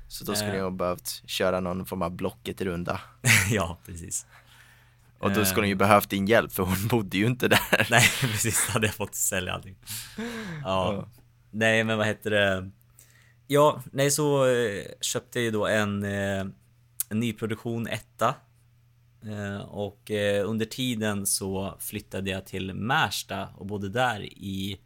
[0.08, 0.58] Så då skulle Eh.
[0.58, 3.02] jag behövt köra någon form av Blocket-runda.
[3.52, 4.26] ja, precis.
[5.20, 5.78] Och då skulle hon ju Eh.
[5.78, 7.88] behövt din hjälp för hon bodde ju inte där.
[7.92, 8.68] Nej, precis.
[8.68, 9.76] Då hade jag fått sälja allting.
[10.18, 10.24] Ja.
[10.64, 11.08] Ja.
[11.52, 12.70] Nej, men vad heter det?
[13.52, 16.46] Ja, nej så eh, köpte jag ju då en, eh,
[17.10, 18.36] en nyproduktion etta.
[19.26, 20.12] Eh, och
[20.46, 24.80] under tiden så flyttade jag till Märsta och bodde där i,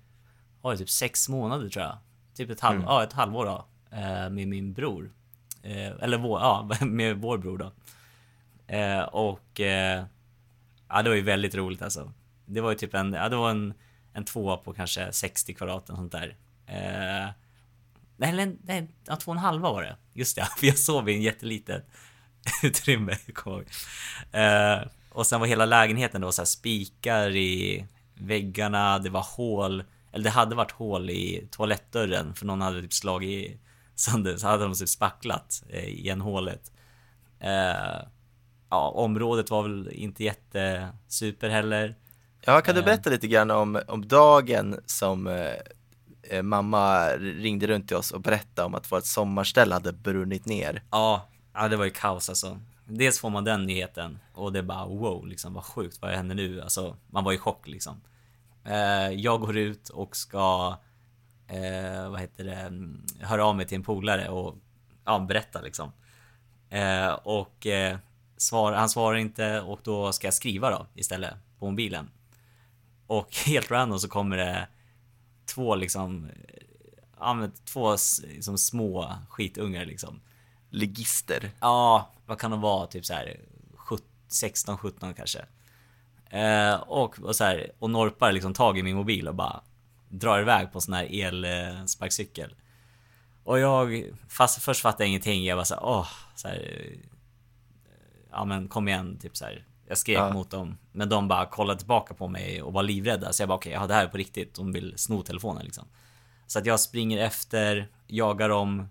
[0.62, 1.98] ja, typ sex månader tror jag.
[2.36, 3.66] Typ ett, halv, ja, ett halvår då.
[4.30, 5.12] Med min bror.
[6.02, 7.72] Eller vår, ja, med vår bror då.
[9.12, 9.60] Och
[10.90, 12.14] ja, det var ju väldigt roligt alltså.
[12.46, 13.74] Det var ju typ en, ja, det var en,
[14.14, 16.36] en tvåa på kanske 60 kvadrat och sånt där.
[18.24, 19.98] Nej, eller, nej, ja, två och en halva var det.
[20.14, 21.86] Just det, för jag sov i en jättelitet
[22.64, 23.66] utrymme, kommer ihåg.
[24.32, 29.84] eh, Och sen var hela lägenheten då så här spikar i väggarna, det var hål,
[30.12, 33.60] eller det hade varit hål i toalettdörren för någon hade typ slagit
[33.96, 36.72] sönder, så hade de typ spacklat eh, igen hålet.
[37.40, 38.02] Eh,
[38.70, 41.96] ja, området var väl inte jättesuper heller.
[42.46, 45.28] Ja, kan du berätta lite grann om, om dagen som
[46.30, 50.84] eh, mamma ringde runt till oss och berättade om att vårt sommarställe hade brunnit ner?
[50.92, 52.60] Ja, ja, det var ju kaos alltså.
[52.86, 56.36] Dels får man den nyheten och det är bara wow, liksom vad sjukt, vad händer
[56.36, 56.62] nu?
[56.62, 58.02] Alltså, man var i chock liksom.
[58.64, 60.78] Eh, jag går ut och ska,
[61.48, 64.56] eh, vad heter det, mm, höra av mig till en polare och
[65.06, 65.92] ja, berätta liksom.
[66.70, 67.98] Eh, och eh,
[68.38, 72.10] svar, han svarar inte och då ska jag skriva då istället på mobilen.
[73.08, 74.68] Och helt random så kommer det
[75.46, 76.30] två liksom,
[77.20, 80.22] ja men två liksom små skitungar liksom.
[80.70, 81.52] Ligister.
[81.60, 82.88] Ja, vad kan de vara?
[82.88, 83.40] Typ så här
[84.34, 85.46] 16, 17 kanske.
[86.30, 89.62] Eh, och, och så här, och norpar liksom tag i min mobil och bara
[90.10, 92.56] drar iväg på en sån här elsparkcykel.
[93.44, 95.46] Och jag, fast först fattade jag ingenting.
[95.46, 97.00] Jag var så här, åh, så här, eh,
[98.32, 99.66] ja men kom igen, typ så här.
[99.94, 100.34] Jag skrek Ja.
[100.34, 103.34] mot dem, men de bara kollade tillbaka på mig och var livrädda.
[103.34, 104.56] Så jag bara okej, ja det här är på riktigt.
[104.56, 105.88] De vill sno telefonen liksom.
[106.48, 108.88] Så att jag springer efter, jagar dem,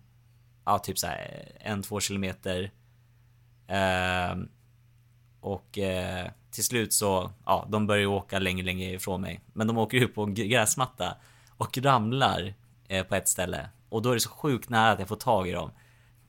[0.64, 2.70] ja typ så här en, två kilometer.
[3.66, 4.48] Ehm,
[5.40, 9.40] och eh, till slut så, ja, de börjar ju åka längre, längre ifrån mig.
[9.52, 11.16] Men de åker ut på en gräsmatta
[11.56, 12.54] och ramlar
[12.88, 13.68] eh, på ett ställe.
[13.88, 15.70] Och då är det så sjukt nära att jag får tag i dem.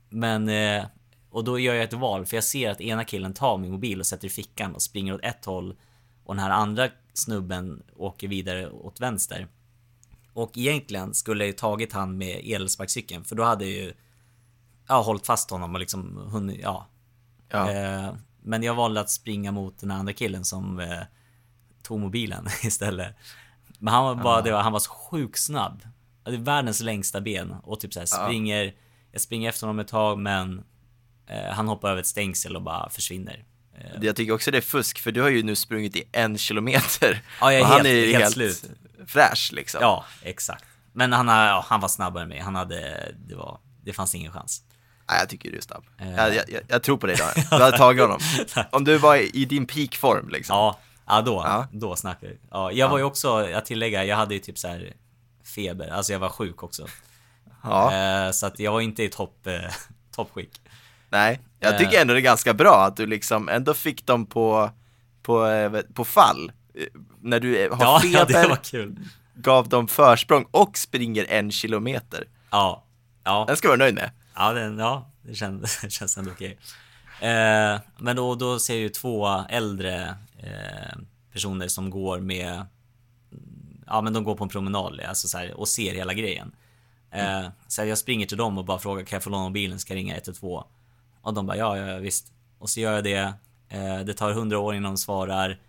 [0.09, 0.85] Men, eh,
[1.33, 3.99] och då gör jag ett val, för jag ser att ena killen tar min mobil
[3.99, 5.75] och sätter i fickan och springer åt ett håll.
[6.23, 9.47] Och den här andra snubben åker vidare åt vänster.
[10.33, 13.93] Och egentligen skulle jag ju tagit han med elsparkcykeln, för då hade jag ju
[14.87, 16.87] ja, hållit fast honom och liksom hunnit, ja.
[17.49, 17.71] Ja.
[17.71, 20.99] Eh, men jag valde att springa mot den andra killen som eh,
[21.83, 23.15] tog mobilen istället.
[23.79, 25.81] Men han var bara, det var, han var så sjukt snabb.
[26.25, 28.25] Världens längsta ben och typ så här Ja.
[28.25, 28.75] springer,
[29.11, 30.63] jag springer efter honom ett tag men
[31.51, 33.43] han hoppar över ett stängsel och bara försvinner.
[33.77, 36.37] Eh, Jag tycker också det är fusk, för du har ju nu sprungit i en
[36.37, 37.21] kilometer.
[37.41, 38.63] Ja, jag är och han helt- är ju helt helt slut.
[39.07, 39.79] fräsch liksom.
[39.81, 40.65] ja, exakt.
[40.93, 42.39] Men han, ja, han var snabbare än mig.
[42.39, 44.61] Han hade, det var, det fanns ingen chans.
[45.09, 45.83] Nej, jag tycker du är snabb.
[45.99, 46.11] Eh.
[46.11, 47.47] Jag, jag, jag, tror på dig Daniel.
[47.57, 48.19] Du hade tagit honom.
[48.71, 50.55] Om du var i, din peakform liksom.
[50.55, 51.67] Ja, ja då, Ja.
[51.71, 52.37] då snackar vi.
[52.51, 54.93] Ja, jag var ju också, jag tillägger, jag hade ju typ så här
[55.55, 56.87] feber, alltså jag var sjuk också.
[57.63, 57.93] Ja.
[57.93, 59.53] Eh, så att jag var inte i topp, eh,
[60.15, 60.61] toppskick.
[61.13, 61.77] Nej, jag Eh.
[61.79, 64.69] tycker ändå det är ganska bra att du liksom ändå fick dem på,
[65.23, 66.51] på, eh, på fall.
[66.75, 66.83] Eh,
[67.21, 68.85] När du har Ja, feber, ja,
[69.35, 72.23] gav dem försprång och springer en kilometer.
[72.51, 72.83] Ja,
[73.23, 74.11] ja, Den ska vara nöjd med.
[74.35, 76.57] ja, den, ja det känns, det känns ändå okej.
[77.21, 80.97] Eh, men då, då ser jag ju två äldre eh,
[81.33, 82.65] personer som går med,
[83.87, 86.51] ja men de går på en promenad alltså så här, och ser hela grejen.
[87.11, 89.93] Eh, så jag springer till dem och bara frågar kan jag få låna mobilen, ska
[89.93, 90.63] jag ringa 112?
[91.23, 92.33] Och de bara ja, ja, visst.
[92.59, 93.33] Och så gör jag det.
[93.69, 95.59] Eh, det tar hundra år innan de svarar.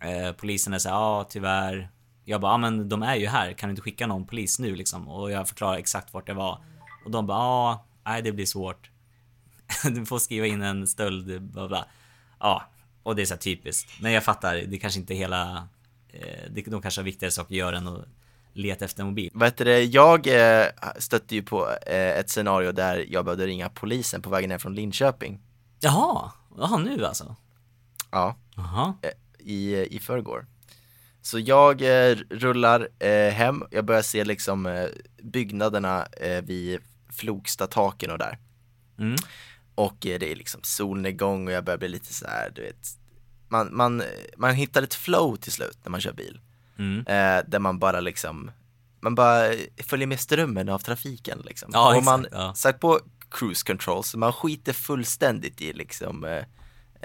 [0.00, 1.90] Eh, polisen är så här, ja tyvärr.
[2.24, 4.74] Jag bara, ja men de är ju här, kan du inte skicka någon polis nu
[4.74, 5.08] liksom?
[5.08, 6.60] Och jag förklarar exakt vart det var.
[7.04, 8.90] Och de bara, ja, nej det blir svårt.
[9.84, 11.86] du får skriva in en stöld, bla bla.
[12.40, 12.62] Ja,
[13.02, 13.90] och det är så här typiskt.
[14.00, 15.68] Men jag fattar, det kanske inte är hela...
[16.08, 18.04] Eh, de kanske har viktigare saker att göra än att
[18.56, 19.30] leta efter en mobil.
[19.34, 20.66] Vad heter det, jag eh,
[20.98, 24.74] stötte ju på eh, ett scenario där jag behövde ringa polisen på vägen ner från
[24.74, 25.40] Linköping.
[25.80, 27.36] Jaha, jaha nu alltså?
[28.10, 28.94] Ja, Jaha.
[29.02, 30.46] eh, i, i förrgår.
[31.22, 31.82] Så jag
[32.30, 32.88] rullar
[33.30, 34.88] hem, jag börjar se liksom
[35.22, 36.06] byggnaderna
[36.42, 36.78] vid
[37.12, 38.38] Flogstataken och där.
[38.98, 39.16] Mm.
[39.74, 42.86] Och det är liksom solnedgång och jag börjar bli lite så här, du vet
[43.48, 44.02] man, man,
[44.36, 46.40] man hittar ett flow till slut när man kör bil.
[46.78, 46.98] Mm.
[46.98, 48.50] Eh, där man bara liksom,
[49.00, 49.52] man bara
[49.86, 51.70] följer med strömmen av trafiken liksom.
[51.72, 52.54] Ja, och man ja.
[52.54, 56.44] satt på cruise control så man skiter fullständigt i liksom eh,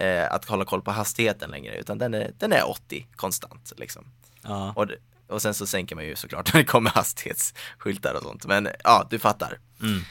[0.06, 4.06] eh, att hålla koll på hastigheten längre utan den är, den är 80 konstant liksom.
[4.42, 4.74] Ja.
[4.76, 4.88] Och,
[5.28, 9.08] och sen så sänker man ju såklart när det kommer hastighetsskyltar och sånt men ja,
[9.10, 9.60] du fattar.
[9.82, 10.02] Mm.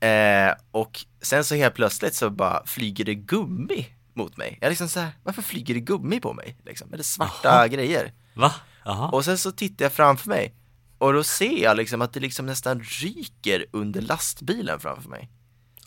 [0.00, 4.58] Eh, och sen så helt plötsligt så bara flyger det gummi mot mig.
[4.60, 6.56] Jag liksom så här, varför flyger det gummi på mig?
[6.64, 6.92] Liksom?
[6.92, 7.68] Är det svarta Jaha.
[7.68, 8.12] grejer?
[8.34, 8.52] Va?
[8.84, 9.08] Jaha.
[9.08, 10.54] Och sen så tittar jag framför mig
[10.98, 15.30] och då ser jag liksom att det liksom nästan ryker under lastbilen framför mig.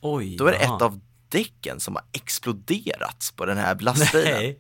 [0.02, 0.38] Oj.
[0.38, 0.76] Då är det jaha.
[0.76, 4.34] ett av däcken som har exploderat på den här lastbilen.
[4.34, 4.60] Nej.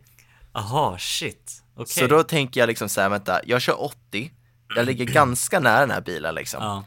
[0.53, 1.63] Jaha, shit.
[1.75, 1.87] Okej.
[1.87, 4.31] Så då tänker jag liksom så här, vänta, jag kör 80,
[4.75, 6.63] jag ligger ganska nära den här bilen liksom.
[6.63, 6.83] Ja.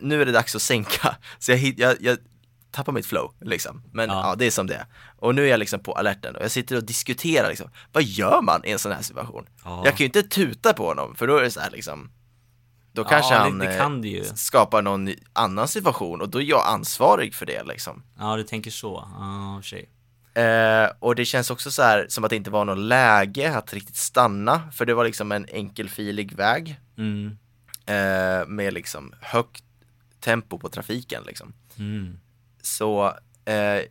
[0.00, 2.18] Nu är det dags att sänka, så jag, jag, jag
[2.78, 3.82] tappar mitt flow liksom.
[3.92, 4.20] Men Ja.
[4.28, 4.34] ja.
[4.34, 4.86] det är som det är.
[5.18, 8.42] Och nu är jag liksom på alerten och jag sitter och diskuterar liksom, vad gör
[8.42, 9.46] man i en sån här situation?
[9.64, 9.82] Ja.
[9.84, 12.10] Jag kan ju inte tuta på honom, för då är det så här liksom,
[12.92, 13.66] då Ja, kanske det- han det
[14.18, 18.02] eh, kan skapar någon annan situation och då är jag ansvarig för det liksom.
[18.18, 19.08] Ja, du tänker så.
[19.18, 19.88] Ja, sig.
[20.34, 23.74] Eh, och det känns också så här som att det inte var något läge att
[23.74, 27.38] riktigt stanna, för det var liksom en enkelfilig väg Mm.
[27.86, 29.64] eh, med liksom högt
[30.20, 31.52] tempo på trafiken liksom.
[31.78, 32.20] Mm.
[32.62, 33.82] Så eh,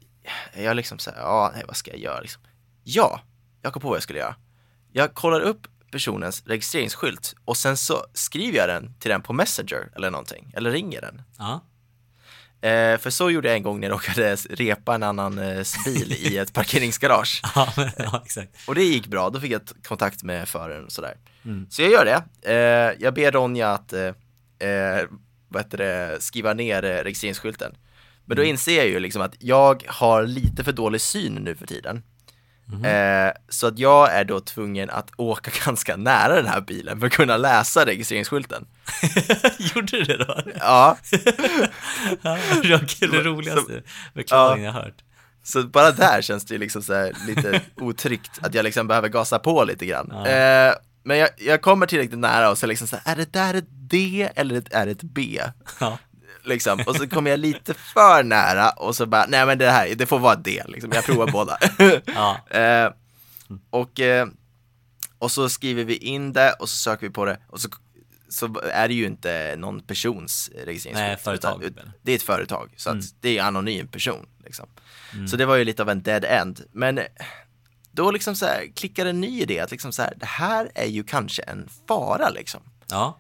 [0.64, 2.42] jag liksom såhär, ja, nej, vad ska jag göra liksom?
[2.84, 3.22] Ja,
[3.62, 4.36] jag kom på vad jag skulle göra.
[4.92, 9.90] Jag kollar upp personens registreringsskylt och sen så skriver jag den till den på Messenger
[9.96, 11.22] eller någonting, eller ringer den.
[11.38, 11.62] Ja.
[12.62, 16.14] Eh, för så gjorde jag en gång när jag råkade repa en annan eh, bil
[16.14, 17.42] i ett parkeringsgarage.
[17.56, 18.24] Ja, men- ja.
[18.68, 21.18] Och det gick bra, då fick jag kontakt med föraren och sådär.
[21.46, 21.68] Mm.
[21.70, 22.52] Så jag gör det.
[22.52, 24.06] Eh, jag ber Ronja att eh,
[24.70, 25.06] eh,
[25.48, 27.76] vad heter det, skriva ner eh, registreringsskylten.
[28.28, 31.68] Men då inser jag ju liksom att jag har lite för dålig syn nu för
[31.68, 32.04] tiden.
[32.86, 37.08] Eh, så att jag är då tvungen att åka ganska nära den här bilen för
[37.08, 38.66] att kunna läsa registreringsskylten.
[39.58, 40.42] Gjorde du det då?
[40.60, 40.98] Ja,
[42.22, 43.82] Ja, det var det roligaste
[44.14, 45.04] förklaringen jag hört.
[45.44, 49.10] så bara där känns det ju liksom så här lite otryggt att jag liksom behöver
[49.10, 50.10] gasa på lite grann.
[50.12, 50.28] Ja.
[50.28, 53.54] Eh, men jag, jag kommer tillräckligt nära och så liksom så här, är det där
[53.54, 55.42] ett D eller ett, är det ett B?
[55.80, 55.98] Ja.
[56.48, 59.96] Liksom, och så kommer jag lite för nära och så bara, nej men det här,
[59.96, 61.58] det får vara det liksom, jag provar båda.
[62.06, 62.48] Ja.
[62.50, 62.92] eh,
[63.70, 64.28] och, eh,
[65.20, 67.70] och så skriver vi in det och så söker vi på det och så,
[68.30, 70.96] så är det ju inte någon persons registreringsskylt.
[71.08, 71.92] Nej, företag, utan?
[72.02, 73.02] Det är ett företag, så Mm.
[73.22, 74.26] det är anonym person.
[74.46, 74.70] Liksom.
[75.30, 76.62] Så det var ju lite av en dead end.
[76.72, 77.00] Men
[77.92, 80.86] då liksom så här, klickar en ny idé att liksom så här, det här är
[80.88, 82.62] ju kanske en fara liksom.
[82.88, 83.20] Ja.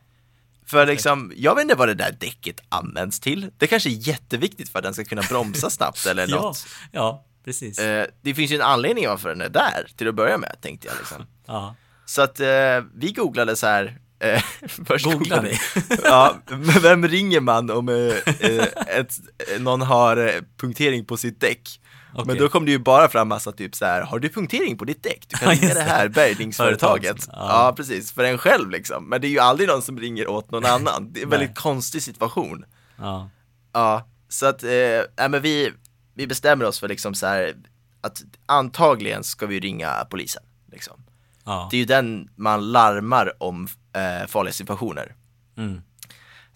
[0.69, 3.51] För liksom, jag vet inte vad det där däcket används till.
[3.57, 6.35] Det kanske är jätteviktigt för att den ska kunna bromsa snabbt eller Ja.
[6.41, 6.65] något.
[6.91, 7.79] Ja, precis.
[7.79, 10.87] Eh, det finns ju en anledning varför den är där till att börja med, tänkte
[10.87, 11.25] jag liksom.
[11.47, 11.75] Ja.
[12.05, 12.47] Så att eh,
[12.95, 14.41] vi googlade så här, eh,
[14.85, 15.57] först Googla vi.
[16.03, 16.37] ja,
[16.81, 17.95] vem ringer man om eh,
[18.39, 19.13] eh, ett,
[19.59, 21.79] någon har eh, punktering på sitt däck?
[22.25, 22.39] Men Okej.
[22.39, 25.03] då kom det ju bara fram massa typ så här, har du punktering på ditt
[25.03, 25.25] däck?
[25.27, 27.25] Du kan ringa det här bärgningsföretaget.
[27.25, 27.73] Företag, ja.
[27.77, 29.09] Precis, för en själv liksom.
[29.09, 31.13] Men det är ju aldrig någon som ringer åt någon annan.
[31.13, 32.65] Det är en väldigt konstig situation.
[32.97, 33.29] Ja.
[33.73, 34.69] Ja, så att, eh,
[35.17, 35.73] nej, men vi,
[36.13, 37.55] vi bestämmer oss för liksom så här,
[38.01, 40.43] att antagligen ska vi ringa polisen.
[40.71, 41.05] Liksom.
[41.45, 41.67] Ja.
[41.71, 45.15] Det är ju den man larmar om eh, farliga situationer.
[45.57, 45.81] Mm.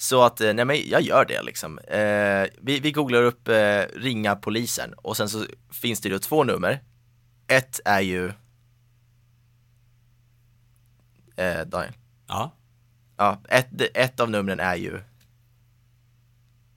[0.01, 1.79] Så att, eh, nej men jag gör det liksom.
[1.79, 6.43] Eh, vi, vi googlar upp eh, ringa polisen och sen så finns det då två
[6.43, 6.83] nummer.
[7.47, 8.27] Ett är ju
[11.35, 11.93] eh, Daniel.
[12.27, 12.51] Ja.
[13.17, 15.01] Ja, ett, ett av numren är ju,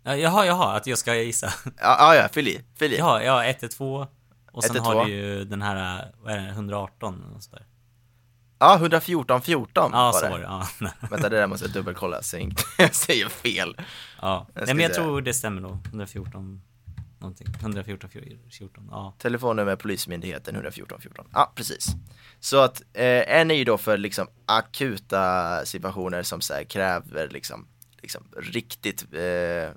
[0.03, 1.53] Ja, Jaha, jaha, att jag ska gissa.
[1.65, 2.99] ja, ja, ja fyll i, fyll i.
[2.99, 4.07] Ja, ja, 112
[4.53, 4.99] och sen 112.
[4.99, 7.67] har du ju den här, vad är det, 118 och sådär.
[8.65, 10.31] Ja, 114 14 Ja, var så det.
[10.31, 10.45] var det.
[10.45, 10.93] Ja, nej.
[11.11, 13.77] Vänta, det där måste jag dubbelkolla så jag säger fel.
[14.21, 14.47] ja.
[14.55, 15.01] Jag Nej, men jag se.
[15.01, 15.79] tror det stämmer nog.
[15.87, 16.63] 114
[17.19, 17.47] någonting.
[17.61, 18.11] 114,
[18.51, 19.15] 14, ja.
[19.19, 21.27] Telefonnummer Polismyndigheten 114 14.
[21.33, 21.87] Ja, precis.
[22.41, 27.29] Så att eh, en är ju då för liksom akuta situationer som så här kräver
[27.29, 27.67] liksom,
[28.03, 29.71] liksom riktigt, eh,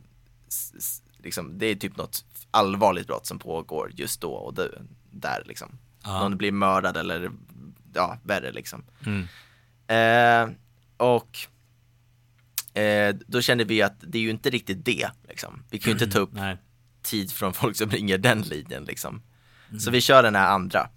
[1.18, 4.54] liksom, det är typ något allvarligt brott som pågår just då och
[5.12, 5.78] där liksom.
[6.04, 6.20] Ja.
[6.20, 7.32] Någon blir mördad eller
[7.94, 8.84] ja, värre liksom.
[9.06, 9.28] Mm.
[9.88, 10.56] Eh,
[10.98, 11.38] och
[12.80, 15.64] eh, då kände vi att det är ju inte riktigt det liksom.
[15.70, 16.58] Vi kan ju inte ta upp Nej.
[17.02, 19.22] tid från folk som ringer den linjen liksom.
[19.80, 20.90] Så vi kör den här andra.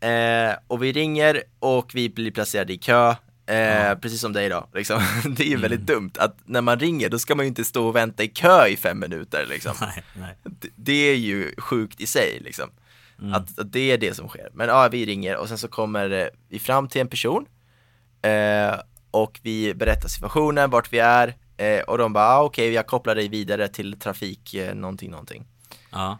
[0.00, 3.14] Eh, och vi ringer och vi blir placerade i kö,
[3.46, 4.68] eh, precis som dig då.
[4.74, 5.02] Liksom.
[5.36, 7.86] Det är ju väldigt dumt att när man ringer då ska man ju inte stå
[7.86, 9.76] och vänta i kö i fem minuter liksom.
[9.80, 10.36] Nej, nej.
[10.42, 12.70] Det, det är ju sjukt i sig liksom.
[13.32, 14.48] Att, att det är det som sker.
[14.52, 17.46] Men ja, vi ringer och sen så kommer eh, vi fram till en person
[18.22, 18.74] eh,
[19.10, 23.14] och vi berättar situationen, vart vi är eh, och de bara, ah, okej, jag kopplar
[23.14, 25.46] dig vidare till trafik, eh, någonting, någonting.
[25.90, 26.18] Ja.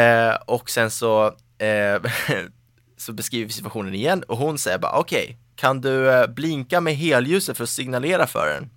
[0.00, 1.26] Eh, och sen så,
[1.58, 2.02] eh,
[2.96, 6.96] så beskriver vi situationen igen och hon säger bara okej, kan du eh, blinka med
[6.96, 8.70] helljuset för att signalera för den?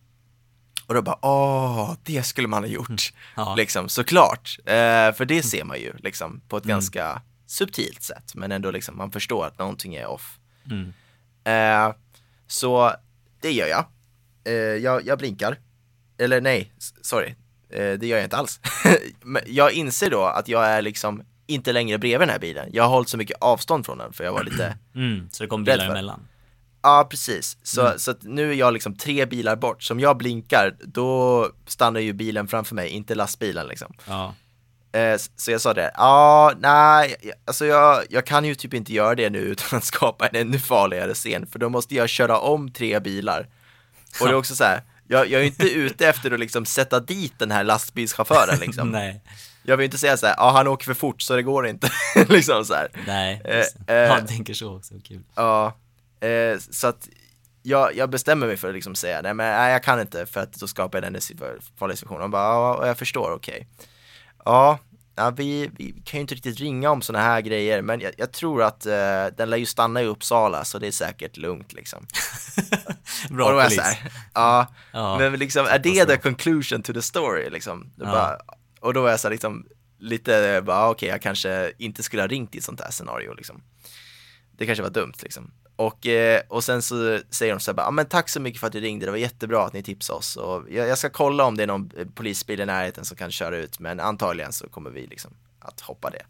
[0.88, 3.13] Och då bara, åh, det skulle man ha gjort.
[3.36, 3.56] Ja.
[3.56, 4.58] Liksom, såklart.
[4.65, 8.98] Eh, för det ser man ju liksom på ett ganska subtilt sätt, men ändå liksom
[8.98, 10.40] man förstår att någonting är off.
[10.72, 10.94] Mm.
[11.44, 11.96] Eh,
[12.48, 12.94] så
[13.42, 13.86] det gör jag.
[14.44, 15.06] Eh, jag.
[15.06, 15.58] Jag blinkar.
[16.18, 17.36] Eller nej, sorry.
[17.70, 18.60] Eh, det gör jag inte alls.
[19.22, 22.70] Men jag inser då att jag är liksom inte längre bredvid den här bilen.
[22.74, 25.48] Jag har hållit så mycket avstånd från den för jag var lite Mm, så det
[25.48, 26.28] kom bilar emellan.
[26.82, 27.58] Ja, precis.
[27.64, 29.84] Så, så att nu är jag liksom tre bilar bort.
[29.84, 33.94] Som jag blinkar, då stannar ju bilen framför mig, inte lastbilen liksom.
[34.08, 34.34] Ja.
[34.98, 38.94] Eh, så jag sa det, ja, nej, jag- alltså jag, jag kan ju typ inte
[38.94, 42.40] göra det nu utan att skapa en ännu farligare scen, för då måste jag köra
[42.40, 43.48] om tre bilar.
[44.22, 46.66] Och det är också så här, jag, jag är ju inte ute efter att liksom
[46.66, 48.90] sätta dit den här lastbilschauffören liksom.
[48.92, 49.22] Nej.
[49.64, 51.90] Jag vill inte säga så här, ja han åker för fort så det går inte,
[52.30, 52.88] liksom så här.
[53.08, 53.42] Nej.
[53.46, 53.96] Eh, eh.
[53.96, 54.94] jag tänker så också.
[55.08, 55.24] Kul.
[55.36, 55.74] Ja,
[56.20, 57.08] eh, så att
[57.64, 60.42] jag, jag bestämmer mig för att liksom säga, nej men nej, jag kan inte för
[60.42, 62.24] att då skapar jag den situa- farliga situationen.
[62.24, 63.68] Och bara, ja, jag förstår, okej.
[64.46, 64.80] Ja,
[65.17, 68.32] ja vi, vi kan ju inte riktigt ringa om sådana här grejer, men jag, jag
[68.32, 71.99] tror att eh, den lär ju stanna i Uppsala, så det är säkert lugnt liksom.
[73.30, 73.80] och Bra jag polis.
[73.80, 75.17] här, ja, Ja.
[75.19, 77.91] men liksom, är det the conclusion to the story liksom?
[77.95, 78.06] Ja.
[78.06, 78.38] bara,
[78.80, 79.65] och då var jag så här, liksom,
[79.99, 83.62] lite, bara, okej, jag kanske inte skulle ha ringt i ett sånt här scenario liksom.
[84.58, 85.51] Det kanske var dumt liksom.
[85.78, 88.60] Och, eh, och sen så säger de så här, bara, ah, men tack så mycket
[88.60, 90.36] för att du ringde, det var jättebra att ni tipsade oss.
[90.36, 93.32] Och jag, jag ska kolla om det är någon eh, polisbil i närheten som kan
[93.32, 96.26] köra ut, men antagligen så kommer vi liksom att hoppa det.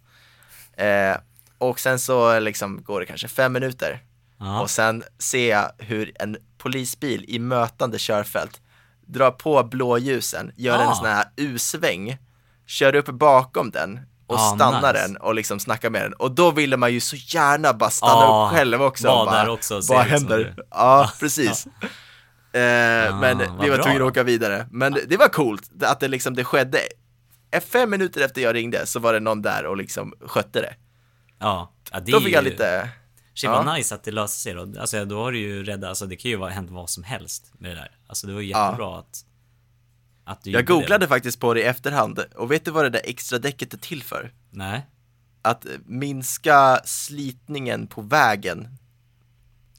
[0.86, 1.18] Eh,
[1.58, 4.04] och sen så liksom går det kanske fem minuter
[4.40, 4.62] Ja.
[4.62, 8.62] och sen ser jag hur en polisbil i mötande körfält
[9.06, 10.96] drar på blåljusen, gör en Ah.
[10.96, 12.18] sån här U-sväng,
[12.66, 15.08] kör upp bakom den och Ah, stannar nice.
[15.08, 16.13] den och liksom snackar med den.
[16.13, 19.08] Och då ville man ju så gärna bara stanna Ah, upp själv också.
[19.10, 20.56] och bara, där också Vad händer?
[20.72, 21.68] Ja, precis.
[22.54, 22.62] Eh,
[23.13, 24.68] Ah, men vad vi var tvungna att åka vidare.
[24.72, 26.80] Men det, det var coolt att det liksom, det skedde.
[27.72, 30.74] Fem minuter efter jag ringde så var det någon där och liksom skötte det.
[31.40, 31.74] Ja.
[31.92, 32.90] ja det Då fick jag lite,
[33.34, 33.74] Shit vad Ja.
[33.76, 34.62] nice att det löste sig då.
[34.80, 37.52] Alltså då har du ju räddat, alltså det kan ju vara hänt vad som helst
[37.60, 37.92] med det där.
[38.08, 39.20] Alltså det var jättebra att,
[40.28, 41.08] att du jag googlade det.
[41.10, 44.04] faktiskt på det i efterhand och vet du vad det där extra däcket är till
[44.04, 44.34] för?
[44.50, 44.86] Nej.
[45.42, 48.68] Att minska slitningen på vägen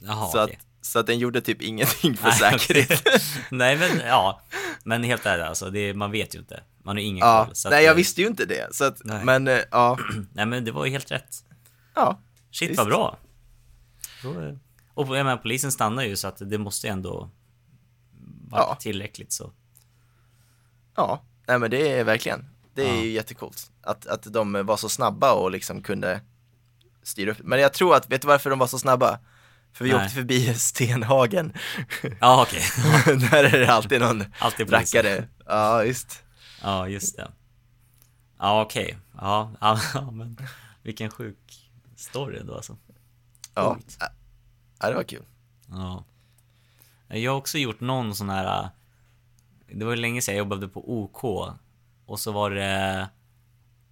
[0.01, 0.59] Jaha, så, att, okej.
[0.81, 3.03] så att den gjorde typ ingenting för Nej, säkerhet.
[3.07, 3.21] okej.
[3.51, 4.41] Nej men ja,
[4.85, 6.63] men helt ärligt alltså, det, man vet ju inte.
[6.83, 7.55] Man har ingen Ja, koll.
[7.55, 8.75] Så att, nej jag eh, visste ju inte det.
[8.75, 9.25] Så att, Nej.
[9.25, 9.99] men eh, ja,
[10.33, 11.45] Nej men det var ju helt rätt.
[11.95, 12.79] ja, Shit Visst.
[12.79, 13.19] vad bra.
[14.25, 14.55] Eh,
[14.95, 17.31] Och jag menar, polisen stannar ju så att det måste ju ändå
[18.49, 18.75] vara Ja.
[18.81, 19.53] tillräckligt så.
[20.99, 23.01] Ja, nej men det är verkligen, det är Ja.
[23.03, 23.71] ju jättecoolt.
[23.83, 26.21] Att, att de var så snabba och liksom kunde
[27.03, 27.39] styra upp.
[27.43, 29.19] Men jag tror att, vet du varför de var så snabba?
[29.73, 30.01] För vi Nej.
[30.05, 31.53] åkte förbi Stenhagen.
[32.21, 32.63] Ja okej.
[33.31, 35.29] Där är det alltid någon Alltid rackare.
[35.47, 36.23] Ja, visst.
[36.63, 37.31] Ja, just det.
[38.39, 38.99] Ja, okej.
[39.21, 40.39] Ja, ja, ja, men
[40.83, 42.77] vilken sjuk story då alltså.
[43.55, 43.79] Ja,
[44.81, 45.25] ja det var kul.
[45.71, 46.05] Ja.
[47.09, 48.69] Jag har också gjort någon sån här...
[49.73, 51.25] Det var länge sedan jag jobbade på OK.
[52.07, 53.09] Och så var det...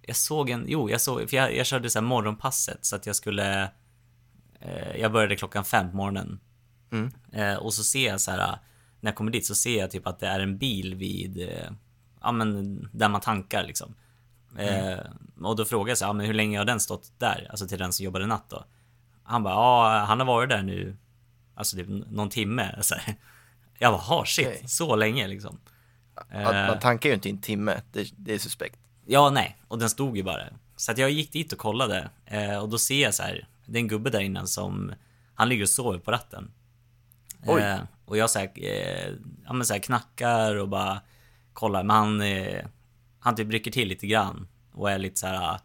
[0.01, 0.65] Jag såg en...
[0.67, 1.29] Jo, jag såg...
[1.29, 3.63] För jag, jag körde så morgonpasset så att jag skulle...
[4.59, 6.39] Eh, jag började klockan fem på morgonen.
[6.91, 7.11] Mm.
[7.31, 8.59] Eh, och så ser jag så här...
[8.99, 11.41] När jag kommer dit så ser jag typ att det är en bil vid...
[11.41, 11.71] Eh,
[12.21, 13.95] ja men där man tankar liksom.
[14.57, 14.99] Eh,
[15.41, 17.47] och då frågade jag så här, ja, men hur länge har den stått där?
[17.49, 18.65] Alltså till den som jobbade natt då.
[19.23, 20.97] Han bara, ja han har varit där nu
[21.57, 23.15] Alltså typ någon timme så här.
[23.79, 24.63] Jag bara, ha shit, Okej.
[24.67, 25.59] så länge liksom.
[26.15, 28.79] Att Eh, man tankar ju inte i en timme, det, det är suspekt.
[29.05, 30.43] ja, nej, och den stod ju bara.
[30.75, 33.77] Så att jag gick dit och kollade eh, och då ser jag så här, det
[33.77, 34.93] är en gubbe där inne som,
[35.35, 36.51] han ligger och sover på ratten.
[37.45, 37.61] Oj.
[37.61, 38.51] Eh, och jag så här,
[39.45, 41.01] ja men så här knackar och bara
[41.53, 42.21] kollar, men han,
[43.19, 45.59] han typ rycker till lite grann och är lite så här,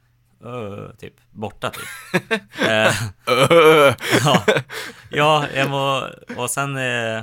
[0.45, 2.33] "Öh", typ borta typ.
[2.69, 2.95] eh,
[4.25, 4.45] ja,
[5.11, 7.23] ja, jag var, och sen eh,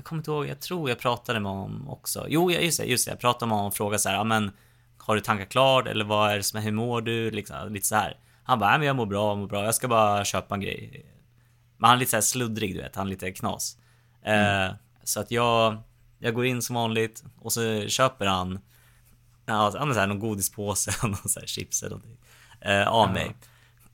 [0.00, 2.26] jag kommer inte ihåg, jag tror jag pratade med honom också.
[2.28, 3.12] Jo, just det, just det.
[3.12, 4.50] Jag pratade med honom och frågade så här, ja men
[4.98, 7.30] har du tankat klart eller vad är det som är, hur mår du?
[7.30, 8.18] Liksom, lite så här.
[8.42, 11.06] Han bara, men jag mår bra, jag mår bra, jag ska bara köpa en grej.
[11.76, 13.76] Men han är lite så här sluddrig, du vet, han är lite knas.
[14.22, 14.74] Eh,
[15.04, 15.76] så att jag,
[16.18, 18.58] jag går in som vanligt och så köper han
[19.46, 22.18] ja, ja, men så här, någon godispåse och någon så här chips eller någonting
[22.60, 23.36] eh, av mig.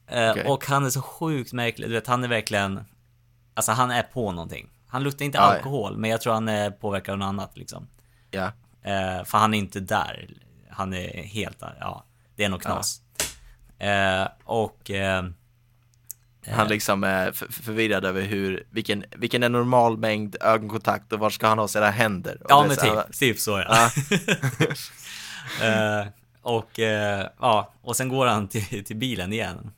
[0.07, 0.45] Eh, Okej.
[0.47, 2.85] Och han är så sjukt märklig, du vet, han är verkligen,
[3.55, 4.76] alltså han är på någonting.
[4.89, 5.43] Han luktar inte ja.
[5.45, 7.89] alkohol, men jag tror han är påverkad av något annat liksom.
[8.31, 10.29] Ja, Eh, för han är inte där.
[10.71, 12.05] han är helt, ja,
[12.37, 13.01] det är nog knas.
[13.79, 15.25] Eh, och eh,
[16.51, 21.31] Han liksom är för- förvirrad över hur, vilken, vilken är normal mängd ögonkontakt och var
[21.31, 22.39] ska han ha sina händer?
[22.45, 23.91] Och Ja men här, typ, typ så ja.
[25.67, 26.07] Eh,
[26.43, 29.71] och eh, ja, och sen går han till, till bilen igen.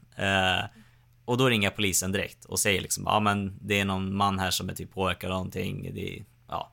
[1.28, 4.50] Och då ringer polisen direkt och säger liksom, ja men det är någon man här
[4.50, 5.94] som är typ påverkad av någonting.
[5.94, 6.72] Det, ja.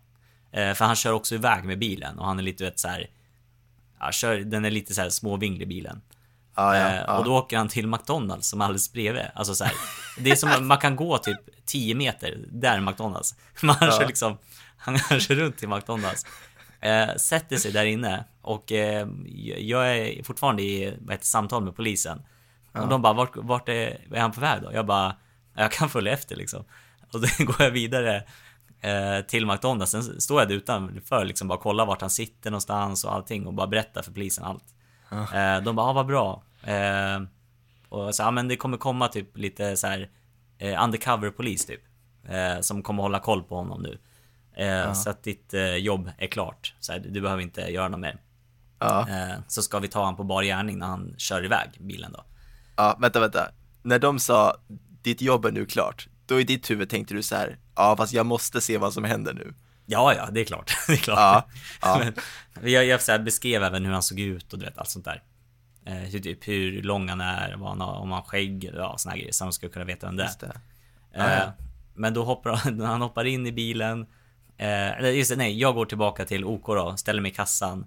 [0.52, 3.10] Eh, för han kör också iväg med bilen och han är lite vet så här,
[4.00, 6.02] ja, kör, den är lite så här småvinglig bilen.
[6.56, 7.18] Ja, ja, Eh, ja.
[7.18, 9.24] Och då åker han till McDonalds som är alldeles bredvid.
[9.36, 9.74] Alltså så här,
[10.20, 13.36] det är som att man kan gå typ 10 meter, där är McDonalds.
[13.64, 13.92] Man Ja.
[14.00, 14.38] kör liksom,
[14.78, 16.26] han kör runt till McDonalds.
[16.82, 19.08] Eh, sätter sig där inne och eh,
[19.58, 22.22] jag är fortfarande i heter, samtal med polisen.
[22.84, 24.74] Och de bara, vart, vart är, är han på väg då?
[24.74, 25.16] Jag bara,
[25.56, 26.66] jag kan följa efter liksom.
[27.14, 28.24] Och då går jag vidare
[28.82, 29.92] eh, till McDonalds.
[29.92, 33.54] Sen står jag där utanför liksom bara kollar vart han sitter någonstans och allting och
[33.54, 34.64] bara berättar för polisen allt.
[35.58, 36.44] Eh, de bara, ah, vad bra.
[36.64, 37.22] Eh,
[37.90, 40.10] och så, ja men det kommer komma typ lite så här
[40.58, 41.82] eh, undercover polis typ.
[42.30, 43.98] Eh, som kommer hålla koll på honom nu.
[44.58, 46.74] Eh, Så att ditt jobb är klart.
[46.80, 48.18] Så här, du behöver inte göra något mer.
[48.80, 49.06] ja.
[49.48, 52.24] Så ska vi ta honom på bar gärning när han kör iväg bilen då.
[52.76, 53.52] Ja, vänta, vänta.
[53.82, 54.58] När de sa,
[55.02, 58.14] ditt jobb är nu klart, då i ditt huvud tänkte du så här, ja fast
[58.14, 59.54] jag måste se vad som händer nu.
[59.86, 60.78] Ja, ja, det är klart.
[60.88, 61.18] det är klart.
[61.20, 61.48] Ja,
[61.82, 62.12] ja.
[62.62, 65.06] Men jag, jag här, beskrev även hur han såg ut och du vet allt sånt
[65.06, 65.24] där.
[65.86, 68.98] Eh, hur, typ, hur lång han är, vad han har, om han har skägg, ja
[68.98, 69.32] såna här grejer.
[69.32, 70.28] Så han ska kunna veta vem det är.
[70.28, 70.60] Just det.
[71.14, 71.50] Eh,
[71.94, 74.02] Men då hoppar han, han hoppar in i bilen.
[74.58, 77.86] Eh, eller just det, nej, jag går tillbaka till OK då, ställer mig i kassan.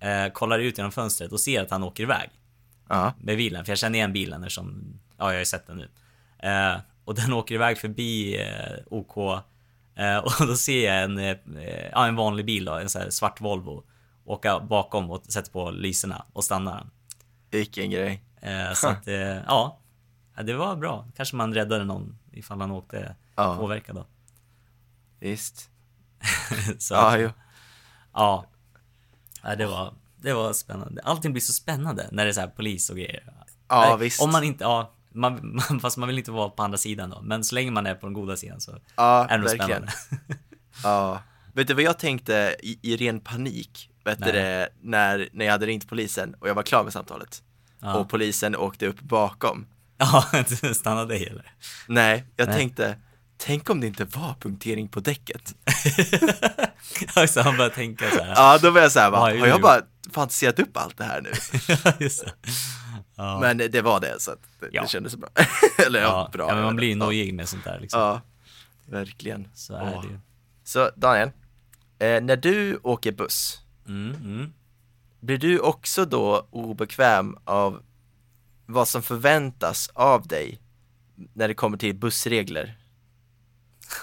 [0.00, 2.30] Eh, kollar ut genom fönstret och ser att han åker iväg
[2.88, 3.64] Ja, med bilen.
[3.64, 5.88] För jag känner igen bilen eftersom, ja jag har ju sett den nu.
[6.48, 9.16] Eh, och den åker iväg förbi eh, OK.
[9.94, 11.36] Eh, och då ser jag en, eh,
[11.92, 13.84] ja, en vanlig bil då, en här svart Volvo.
[14.24, 16.90] Åka bakom och sätter på lyserna och stannar han.
[17.50, 18.22] vilken grej.
[18.40, 19.14] Eh, så att, eh,
[19.46, 19.78] ja.
[20.42, 21.08] Det var bra.
[21.16, 23.56] Kanske man räddade någon ifall han åkte Ja.
[23.56, 24.06] påverkad då.
[25.20, 25.70] Visst.
[26.78, 27.30] Så Ja, jo.
[28.12, 28.44] ja.
[29.42, 29.54] ja.
[29.56, 29.94] Det var,
[30.26, 31.00] det var spännande.
[31.04, 33.22] Allting blir så spännande när det är så här polis och grejer.
[33.68, 34.22] Ja, Nej, visst.
[34.22, 34.92] Om man inte, ja.
[35.12, 37.20] Man, man, fast man vill inte vara på andra sidan då.
[37.22, 39.66] Men så länge man är på den goda sidan så Ja, är det verkligen.
[39.66, 39.92] spännande.
[40.82, 41.22] Ja.
[41.54, 45.52] Vet du vad jag tänkte i, i ren panik, vet du det, när, när jag
[45.52, 47.42] hade ringt polisen och jag var klar med samtalet?
[47.80, 47.94] Ja.
[47.94, 49.66] Och polisen åkte upp bakom.
[49.98, 50.24] Ja,
[50.74, 51.52] stanna dig eller?
[51.88, 52.56] Nej, jag Nej.
[52.56, 52.98] tänkte,
[53.36, 55.54] tänk om det inte var punktering på däcket?
[57.14, 58.32] Ja, så han börjar tänka så här.
[58.36, 59.80] Ja, då var jag såhär, Vad va, har jag bara
[60.12, 61.30] fantiserat upp allt det här nu?
[61.98, 62.34] Det.
[63.16, 63.40] Ja.
[63.40, 64.82] Men det var det, så att det, Ja.
[64.82, 65.28] det kändes bra.
[65.86, 66.48] Eller ja, bra.
[66.48, 68.00] ja, men man blir ju nojig med sånt där liksom.
[68.00, 68.20] Ja,
[68.86, 69.48] verkligen.
[69.54, 70.02] Så är Åh.
[70.02, 70.20] det.
[70.64, 71.30] Så Daniel,
[71.98, 74.52] eh, när du åker buss, Mm, mm.
[75.20, 77.82] blir du också då obekväm av
[78.66, 80.60] vad som förväntas av dig
[81.34, 82.78] när det kommer till bussregler?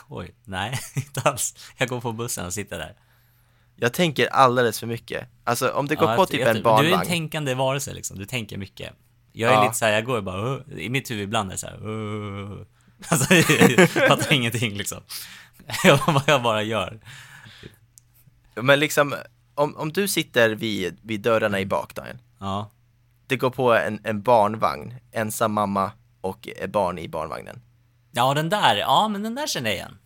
[0.07, 1.55] Oj, nej, inte alls.
[1.77, 2.95] Jag går på bussen och sitter där.
[3.75, 5.27] Jag tänker alldeles för mycket.
[5.43, 7.07] Alltså om det går Ja, på typ en Du är en barnvagn.
[7.07, 8.93] tänkande varelse liksom, du tänker mycket.
[9.31, 9.63] Jag är Ja.
[9.63, 12.65] lite såhär, jag går bara, "Åh", i mitt huvud ibland är det såhär, "Åh".
[13.07, 15.01] Alltså, jag fattar ingenting liksom.
[16.27, 16.99] Jag, bara gör.
[18.55, 19.15] Men liksom,
[19.55, 22.71] om, om du sitter vid, vid dörrarna i bak Daniel, Ja,
[23.27, 25.91] det går på en, en barnvagn, ensam mamma
[26.21, 27.61] och barn i barnvagnen.
[28.11, 29.97] ja den där, ja men den där känner jag igen.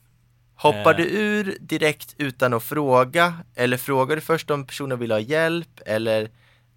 [0.57, 0.97] Hoppar Eh.
[0.97, 3.33] du ur direkt utan att fråga?
[3.55, 5.79] Eller frågar du först om personen vill ha hjälp?
[5.85, 6.21] Eller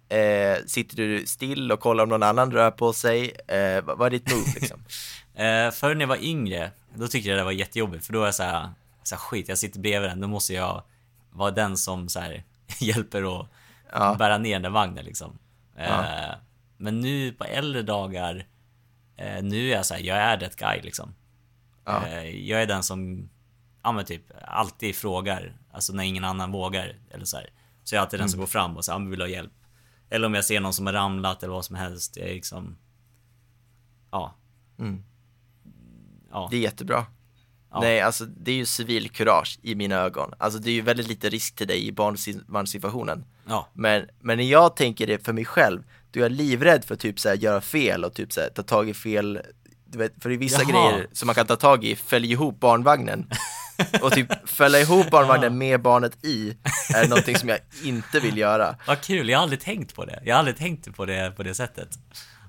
[0.09, 3.31] eh, sitter du still och kollar om någon annan rör på sig?
[3.47, 4.83] Eh, vad, vad är ditt move liksom?
[5.35, 8.25] Eh, förr när jag var yngre, då tyckte jag det var jättejobbigt för då är
[8.25, 8.69] jag så här,
[9.17, 10.83] skit jag sitter bredvid den, då måste jag
[11.31, 12.43] vara den som så här,
[12.79, 13.47] hjälper att
[13.93, 14.15] Ja.
[14.19, 15.37] bära ner den vagnen liksom.
[15.77, 16.05] Eh, Ja.
[16.77, 18.45] Men nu på äldre dagar,
[19.17, 21.15] eh, nu är jag såhär, jag är that guy liksom.
[21.85, 22.07] Ja.
[22.07, 23.29] Eh, jag är den som,
[23.83, 27.49] ja men typ, alltid frågar, alltså när ingen annan vågar eller så här.
[27.83, 28.43] Så jag är alltid den som Mm.
[28.43, 29.53] går fram och säger, ja men vill du ha hjälp?
[30.09, 32.77] Eller om jag ser någon som har ramlat eller vad som helst, jag är liksom,
[34.11, 34.35] ja.
[34.79, 35.03] Mm.
[36.31, 36.47] Ja.
[36.51, 37.05] Det är jättebra.
[37.71, 37.79] Ja.
[37.79, 40.33] Nej, alltså det är ju civilkurage i mina ögon.
[40.37, 41.91] Alltså det är ju väldigt lite risk till dig i
[42.47, 43.25] barnsituationen.
[43.47, 46.95] Ja, Men, men när jag tänker det för mig själv, då är jag livrädd för
[46.95, 49.39] typ så här, göra fel och typ så här, ta tag i fel,
[49.85, 50.89] du vet, för det är vissa Jaha.
[50.91, 53.29] grejer som man kan ta tag i, följ ihop barnvagnen.
[54.01, 56.57] Och typ fälla ihop barnvagnen med barnet i
[56.95, 58.75] är någonting som jag inte vill göra.
[58.87, 60.19] vad kul, jag har aldrig tänkt på det.
[60.25, 61.89] Jag har aldrig tänkt på det på det sättet.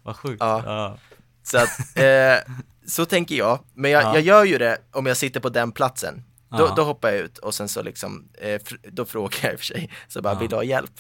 [0.03, 0.37] Vad sjukt.
[0.41, 0.63] Ja.
[0.67, 0.99] Ja.
[1.43, 2.53] Så att, eh,
[2.87, 3.59] så tänker jag.
[3.75, 4.15] Men jag, Ja.
[4.15, 6.25] jag gör ju det om jag sitter på den platsen.
[6.59, 8.61] Då, då hoppar jag ut och sen så liksom, eh,
[8.93, 10.91] då frågar jag i och för sig, så bara, vill du ha hjälp?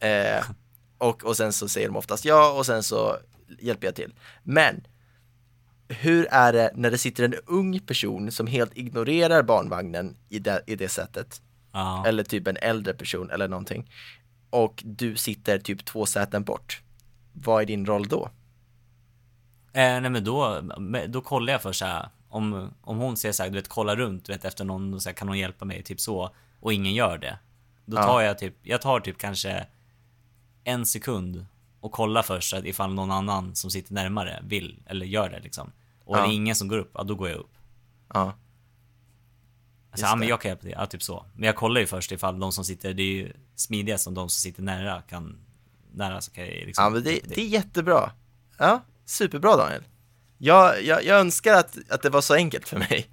[0.00, 0.44] Eh,
[0.98, 3.16] och, och sen så säger de oftast ja och sen så
[3.60, 4.14] hjälper jag till.
[4.42, 4.84] Men
[5.88, 10.62] hur är det när det sitter en ung person som helt ignorerar barnvagnen i det,
[10.66, 11.42] i det sättet?
[11.72, 12.06] Ja.
[12.06, 13.90] Eller typ en äldre person eller någonting.
[14.50, 16.82] Och du sitter typ två säten bort.
[17.32, 18.30] Vad är din roll då?
[19.72, 20.60] Eh, nej men då,
[21.08, 23.96] då kollar jag för så här, om, om hon säger så här, du vet kolla
[23.96, 26.30] runt, du vet efter någon och så här, kan hon hjälpa mig, typ så.
[26.60, 27.38] Och ingen gör det.
[27.84, 29.66] Då tar jag typ, jag tar typ kanske
[30.64, 31.46] en sekund
[31.80, 35.72] och kollar först att ifall någon annan som sitter närmare vill eller gör det liksom.
[36.04, 36.26] Och är Ja.
[36.26, 37.50] det ingen som går upp, ja då går jag upp.
[38.14, 38.34] Ja,
[39.90, 41.24] Alltså, ja men jag kan hjälpa till, ja typ så.
[41.34, 44.28] Men jag kollar ju först ifall de som sitter, det är ju smidigast om de
[44.28, 45.38] som sitter nära kan,
[45.92, 48.10] nära så kan jag liksom ja men det, det är jättebra.
[48.58, 49.82] Ja, superbra Daniel.
[50.38, 53.06] Jag, jag, jag önskar att, att det var så enkelt för mig.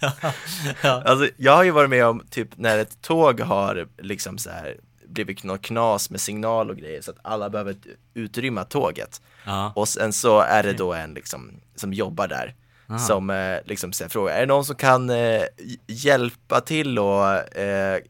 [0.82, 1.02] ja.
[1.02, 4.76] Alltså, jag har ju varit med om typ när ett tåg har liksom så här
[5.08, 7.76] blivit något knas med signal och grejer så att alla behöver
[8.14, 9.20] utrymma tåget.
[9.46, 9.72] ja.
[9.76, 12.54] Och sen så är det då en liksom som jobbar där
[12.88, 12.98] Aha.
[12.98, 17.56] som eh, liksom så frågar, är det någon som kan eh, hj- hjälpa till och
[17.58, 18.00] eh,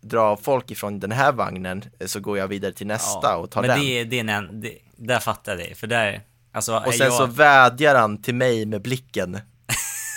[0.00, 3.60] dra folk ifrån den här vagnen eh, så går jag vidare till nästa och tar
[3.60, 3.80] men den.
[3.80, 6.20] det, är- det är en, det, där fattar jag dig, för där,
[6.52, 9.38] alltså Och sen jag, så vädjar han till mig med blicken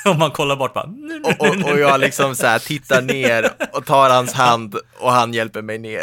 [0.12, 0.90] om man kollar bort bara,
[1.24, 5.34] och, och, och jag liksom så här tittar ner och tar hans hand och han
[5.34, 6.02] hjälper mig ner.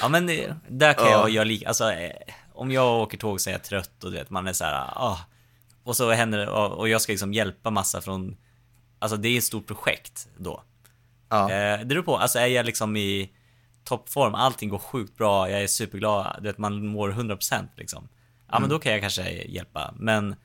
[0.00, 1.12] ja men det, där kan Ja.
[1.12, 2.10] jag göra lika, alltså eh,
[2.54, 4.74] om jag åker tåg så är jag trött och du vet, man är så här,
[4.94, 5.18] ah,
[5.84, 8.36] och så händer det, och, och jag ska liksom hjälpa massa från,
[8.98, 10.62] alltså det är ett stort projekt då.
[11.30, 11.50] ja.
[11.52, 13.30] Eh, det beror på, alltså är jag liksom i
[13.84, 18.08] toppform, allting går sjukt bra, jag är superglad, du vet man mår 100% liksom.
[18.50, 18.62] Ja Mm.
[18.62, 20.36] men då kan jag kanske hjälpa, men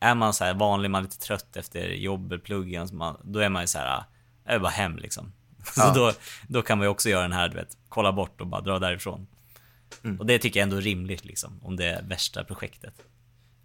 [0.00, 3.38] är man så här vanlig, man är lite trött efter jobb eller pluggen, man, då
[3.38, 4.04] är man ju så här, "Ah,
[4.44, 5.32] jag vill bara hem liksom.
[5.74, 5.92] Så Ja.
[5.94, 6.12] då,
[6.48, 8.78] då kan man ju också göra den här, du vet, kolla bort och bara dra
[8.78, 9.26] därifrån.
[10.04, 10.20] Mm.
[10.20, 12.94] Och det tycker jag ändå är rimligt liksom, om det är värsta projektet.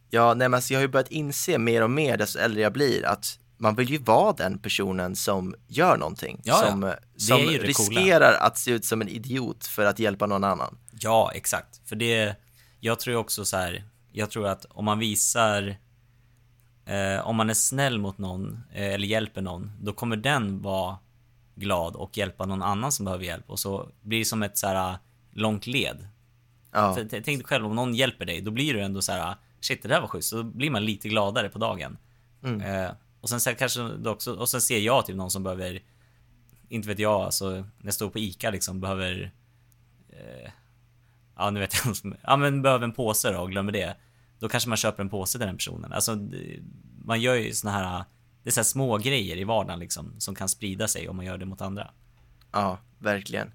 [0.10, 2.74] Ja, nej men alltså jag har ju börjat inse mer och mer desto äldre jag
[2.74, 6.42] blir att man vill ju vara den personen som gör någonting.
[6.44, 6.70] Ja, ja.
[6.72, 7.64] som Det som det coola.
[7.68, 10.78] riskerar att se ut som en idiot för att hjälpa någon annan.
[10.92, 11.82] Ja, exakt.
[11.90, 12.36] För det,
[12.80, 15.76] jag tror också så här, jag tror att om man visar,
[16.86, 20.98] eh, om man är snäll mot någon, eh, eller hjälper någon, då kommer den vara
[21.56, 23.50] glad och hjälpa någon annan som behöver hjälp.
[23.50, 24.98] Och så blir det som ett så här
[25.32, 26.08] långt led.
[26.72, 29.36] Ja, t- tänk dig själv, om någon hjälper dig, då blir du ändå så här,
[29.60, 30.30] shit det där var schysst.
[30.30, 31.98] Så då blir man lite gladare på dagen.
[32.44, 32.62] Mm.
[32.62, 35.44] Eh, och sen så här, kanske det också, och sen ser jag typ någon som
[35.44, 35.82] behöver,
[36.70, 39.32] inte vet jag, alltså när jag står på ICA liksom, behöver
[40.10, 40.52] eh,
[41.38, 43.96] Ja nu vet jag ja men behöver en påse då och glömmer det.
[44.40, 45.94] Då kanske man köper en påse till den personen.
[45.94, 46.18] Alltså
[47.06, 48.04] man gör ju såna här,
[48.44, 51.26] det är så här små grejer i vardagen liksom, som kan sprida sig om man
[51.26, 51.92] gör det mot andra.
[52.52, 53.52] ja, verkligen.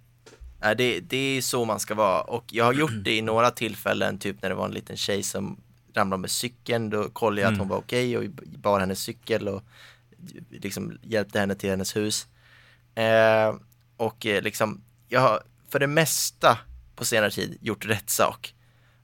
[0.63, 3.51] Nej, det, det är så man ska vara och jag har gjort det i några
[3.51, 5.61] tillfällen, typ när det var en liten tjej som
[5.95, 8.25] ramlade med cykeln, då kollade jag att hon var okej och
[8.59, 9.63] bar hennes cykel och
[10.51, 12.27] liksom hjälpte henne till hennes hus.
[12.95, 13.55] Eh,
[13.97, 16.59] och liksom, jag har för det mesta
[16.97, 18.55] på senare tid gjort rätt sak.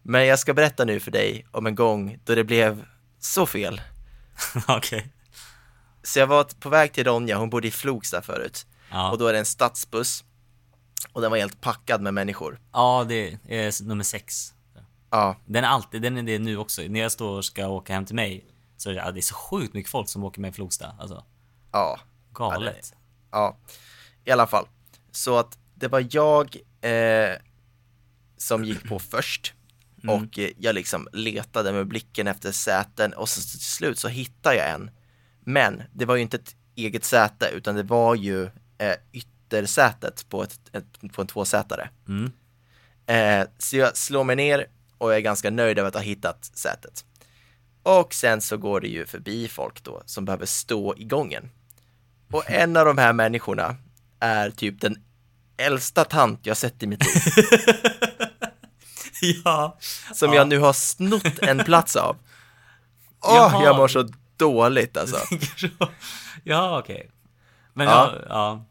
[0.08, 2.84] Men jag ska berätta nu för dig om en gång då det blev
[3.18, 3.80] så fel.
[4.68, 5.12] Okej.
[6.02, 8.66] Så jag var på väg till Ronja, hon bodde i Flogsta förut.
[8.90, 9.10] Ja.
[9.10, 10.24] Och då är det en stadsbuss.
[11.12, 12.60] Och den var helt packad med människor.
[12.72, 14.54] ja, det är nummer sex.
[15.10, 16.82] Ja, Den är alltid, den är det nu också.
[16.82, 18.44] När jag står och ska åka hem till mig,
[18.76, 20.94] så är det, ja, det är så sjukt mycket folk som åker med Flogsta.
[20.98, 21.24] Alltså,
[21.72, 22.00] ja,
[22.32, 22.94] galet.
[23.30, 23.56] ja.
[24.24, 24.66] I alla fall.
[25.10, 27.36] Så att det var jag eh,
[28.36, 29.54] som gick på först.
[30.04, 34.56] Och eh, jag liksom letade med blicken efter säten och så till slut så hittade
[34.56, 34.90] jag en.
[35.40, 38.44] Men det var ju inte ett eget säte utan det var ju
[38.78, 41.88] eh, yttersätet på, ett, ett, på en tvåsätare.
[42.08, 42.32] Mm.
[43.06, 44.66] Eh, så jag slår mig ner
[44.98, 47.04] och jag är ganska nöjd över att ha hittat sätet.
[47.82, 51.50] Och sen så går det ju förbi folk då som behöver stå i gången.
[52.32, 53.76] Och en av de här människorna
[54.20, 54.96] är typ den
[55.56, 57.44] äldsta tant jag sett i mitt liv.
[59.44, 59.76] ja.
[60.14, 60.36] Som Ja.
[60.36, 62.16] jag nu har snott en plats av.
[63.20, 63.64] Åh, Jaha.
[63.64, 65.16] jag mår så dåligt alltså.
[66.44, 67.10] ja, okej.
[67.74, 68.12] Men Ja.
[68.14, 68.64] ja, ja.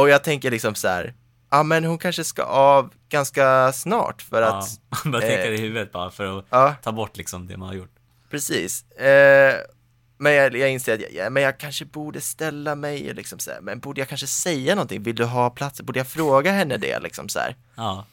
[0.00, 1.14] Och jag tänker liksom så här,
[1.50, 4.48] ja men hon kanske ska av ganska snart för ja.
[4.48, 7.68] att, Man tänker eh, i huvudet bara för att ja ta bort liksom det man
[7.68, 7.92] har gjort.
[8.30, 8.90] precis.
[8.90, 9.54] Eh,
[10.18, 13.38] men jag, jag inser att jag, ja, men jag kanske borde ställa mig och liksom
[13.38, 15.02] så här, men borde jag kanske säga någonting?
[15.02, 15.80] Vill du ha plats?
[15.82, 17.56] Borde jag fråga henne det liksom så här?
[17.74, 18.04] Ja.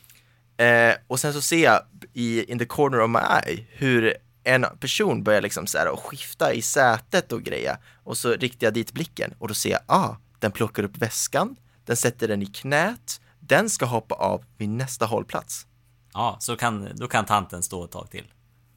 [0.59, 1.81] Eh, och sen så ser jag
[2.13, 5.99] i In the corner of my eye hur en person börjar liksom så här och
[5.99, 9.79] skifta i sätet och greja och så riktar jag dit blicken och då ser jag,
[9.85, 11.55] ah, den plockar upp väskan,
[11.85, 15.65] den sätter den i knät, den ska hoppa av vid nästa hållplats.
[16.13, 18.25] Ja, så kan, då kan tanten stå ett tag till.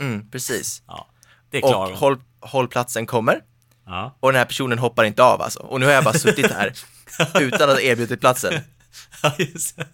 [0.01, 0.83] Mm, precis.
[0.87, 1.09] Ja,
[1.51, 3.41] det klarar Och håll, hållplatsen kommer
[3.87, 4.17] Ja.
[4.21, 5.61] och den här personen hoppar inte av alltså.
[5.61, 6.73] Och nu har jag bara suttit här
[7.41, 8.61] utan att erbjudit platsen.
[9.29, 9.87] Ja, just det.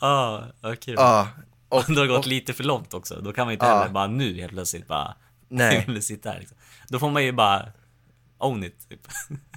[0.00, 0.94] Ja, vad kul.
[0.98, 1.28] Ja,
[1.68, 3.20] Och och, det har gått och, lite för långt också.
[3.20, 3.78] Då kan man inte Ja.
[3.78, 5.14] heller bara nu helt plötsligt bara
[5.48, 6.02] Nej.
[6.02, 6.56] sitta här liksom.
[6.88, 7.66] Då får man ju bara
[8.38, 9.00] own it, typ.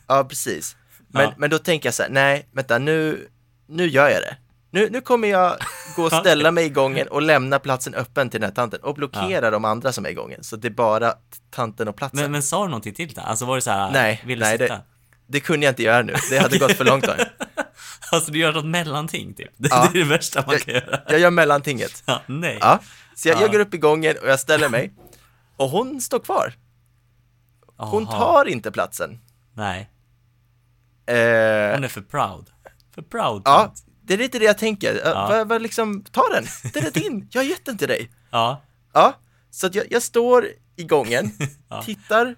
[0.08, 0.76] ja precis.
[1.08, 1.34] Men, Ja.
[1.38, 3.28] men då tänker jag så här, nej, vänta, nu,
[3.68, 4.38] nu gör jag det.
[4.72, 5.58] Nu, nu kommer jag
[5.96, 8.96] gå och ställa mig i gången och lämna platsen öppen till den här tanten och
[8.96, 10.44] blockera de andra som är i gången.
[10.44, 11.14] Så det är bara
[11.50, 12.20] tanten och platsen.
[12.22, 13.22] Men, men sa du någonting till det?
[13.22, 14.74] Alltså var det så här, Nej, vill du nej, sitta?
[14.76, 14.82] det-
[15.28, 17.14] Det kunde jag inte göra nu, det hade gått för långt då.
[18.12, 19.50] Alltså du gör något mellanting typ.
[19.58, 19.90] Det, Ja.
[19.94, 21.00] det är det värsta man kan göra.
[21.08, 22.04] Jag gör mellantinget.
[22.06, 22.58] Ja, nej.
[22.62, 22.80] Ja,
[23.16, 23.42] så jag, Ja.
[23.42, 24.94] jag går upp i gången och jag ställer mig.
[25.58, 26.54] Och hon står kvar.
[27.78, 28.20] Hon Jaha.
[28.20, 29.20] tar inte platsen.
[29.54, 29.90] Nej,
[31.06, 31.16] Eh,
[31.74, 32.50] hon är för proud.
[32.96, 33.42] För proud.
[33.46, 33.84] ja, tant.
[34.04, 35.02] det är lite det jag tänker.
[35.06, 35.44] Ja.
[35.48, 38.12] Vad, liksom, ta den, den är din, jag har gett den till dig.
[38.32, 38.62] Ja.
[38.94, 39.14] Ja,
[39.52, 41.32] så att jag, jag står i gången,
[41.70, 41.82] Ja.
[41.84, 42.36] tittar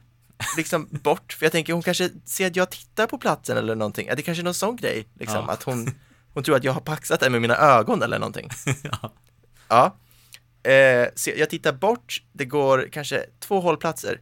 [0.58, 4.10] liksom bort, för jag tänker hon kanske ser att jag tittar på platsen eller någonting.
[4.16, 5.54] Det kanske är någon sån grej, liksom, Ja.
[5.54, 5.92] att hon,
[6.34, 8.50] hon tror att jag har paxat den med mina ögon eller någonting.
[8.84, 9.14] Ja.
[9.68, 9.96] Ja,
[10.72, 14.22] eh, jag tittar bort, det går kanske två hållplatser.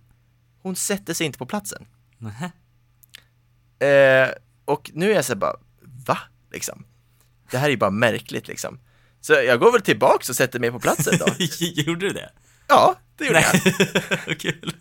[0.61, 1.85] Hon sätter sig inte på platsen.
[2.17, 2.51] Nähä.
[3.79, 4.29] Eh,
[4.65, 5.55] och nu är jag så här bara,
[6.07, 6.17] va?
[6.51, 6.85] Liksom.
[7.51, 8.79] Det här är ju bara märkligt liksom.
[9.21, 11.25] Så jag går väl tillbaks och sätter mig på platsen då.
[11.59, 12.29] Gjorde du det?
[12.67, 13.61] Ja, det gjorde jag.
[13.65, 13.87] Nej,
[14.27, 14.73] vad kul.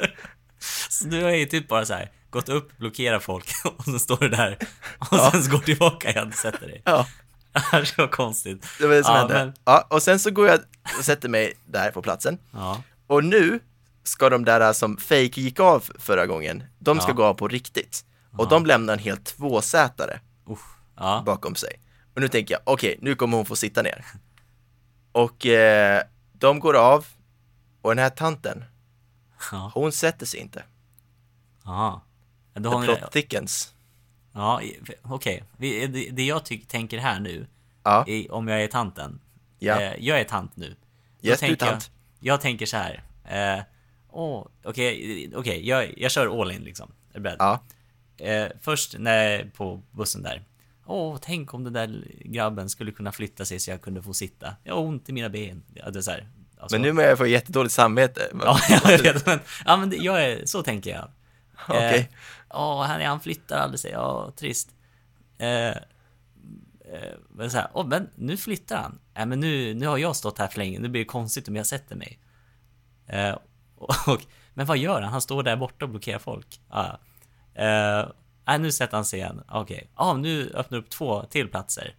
[0.90, 4.16] Så du har ju typ bara så här gått upp, blockerat folk och så står
[4.16, 4.58] du där
[4.98, 5.30] och Ja.
[5.32, 6.82] sen går tillbaka igen och sätter dig.
[6.84, 7.06] Ja,
[7.72, 8.66] Det var konstigt.
[8.78, 9.34] det var det som Ja, hände.
[9.34, 10.60] men- Ja, och sen så går jag
[10.98, 12.38] och sätter mig där på platsen.
[12.52, 13.60] Ja, Och nu
[14.04, 17.14] ska de där som fake gick av förra gången, de ska Ja.
[17.14, 18.04] gå av på riktigt.
[18.32, 18.48] Och Ja.
[18.50, 20.76] de lämnar en helt tvåsätare usch.
[20.96, 21.72] Ja, bakom sig.
[22.14, 24.04] Och nu tänker jag, okej, nu kommer hon få sitta ner.
[25.12, 26.02] Och eh,
[26.32, 27.06] de går av,
[27.82, 28.64] och den här tanten,
[29.53, 30.62] ja, hon sätter sig inte.
[31.64, 32.03] ja.
[32.55, 33.74] Då har ni, plot thickens.
[34.32, 34.61] ja,
[35.03, 35.45] okej.
[35.57, 37.47] Vi- Det, jag ty- tänker här nu,
[37.84, 39.20] Ja, i, om jag är tanten.
[39.59, 39.80] Ja.
[39.80, 40.76] Eh, jag är tant nu.
[41.22, 41.90] Yes, du är tant.
[42.20, 43.03] Jag, jag tänker så här.
[43.24, 43.62] Eh,
[44.11, 46.93] åh, okej, okej, jag, jag kör all in liksom.
[47.12, 47.36] Är beredd?
[47.38, 47.62] ja,
[48.16, 50.45] Eh, först när är på bussen där.
[50.86, 54.57] Åh, tänk om den där grabben skulle kunna flytta sig så jag kunde få sitta.
[54.64, 55.62] Jag har ont i mina ben.
[55.74, 56.28] Ja, det är så här,
[56.62, 58.30] alltså, men nu med jag få jättedåligt samarbete.
[58.44, 61.08] Ja, jag vet, men, ja, men det, jag är, så tänker jag.
[61.68, 61.98] Okej.
[61.98, 62.16] Eh,
[62.58, 63.90] Åh, han, han flyttar aldrig sig.
[63.90, 64.70] Ja, trist.
[65.38, 65.74] Eh, eh,
[67.30, 68.98] men så här, åh, men nu flyttar han.
[69.14, 70.78] Nej, men nu, nu har jag stått här för länge.
[70.78, 72.18] Nu blir det konstigt om jag sätter mig.
[73.06, 73.36] Eh,
[73.76, 74.20] och, och,
[74.54, 75.12] men vad gör han?
[75.12, 76.60] Han står där borta och blockerar folk.
[76.68, 76.86] Ah,
[77.54, 77.62] ja.
[77.62, 78.08] eh,
[78.46, 79.42] nej, nu sätter han sig igen.
[79.48, 79.90] Okej.
[79.96, 81.94] Ja, nu öppnar upp två till platser.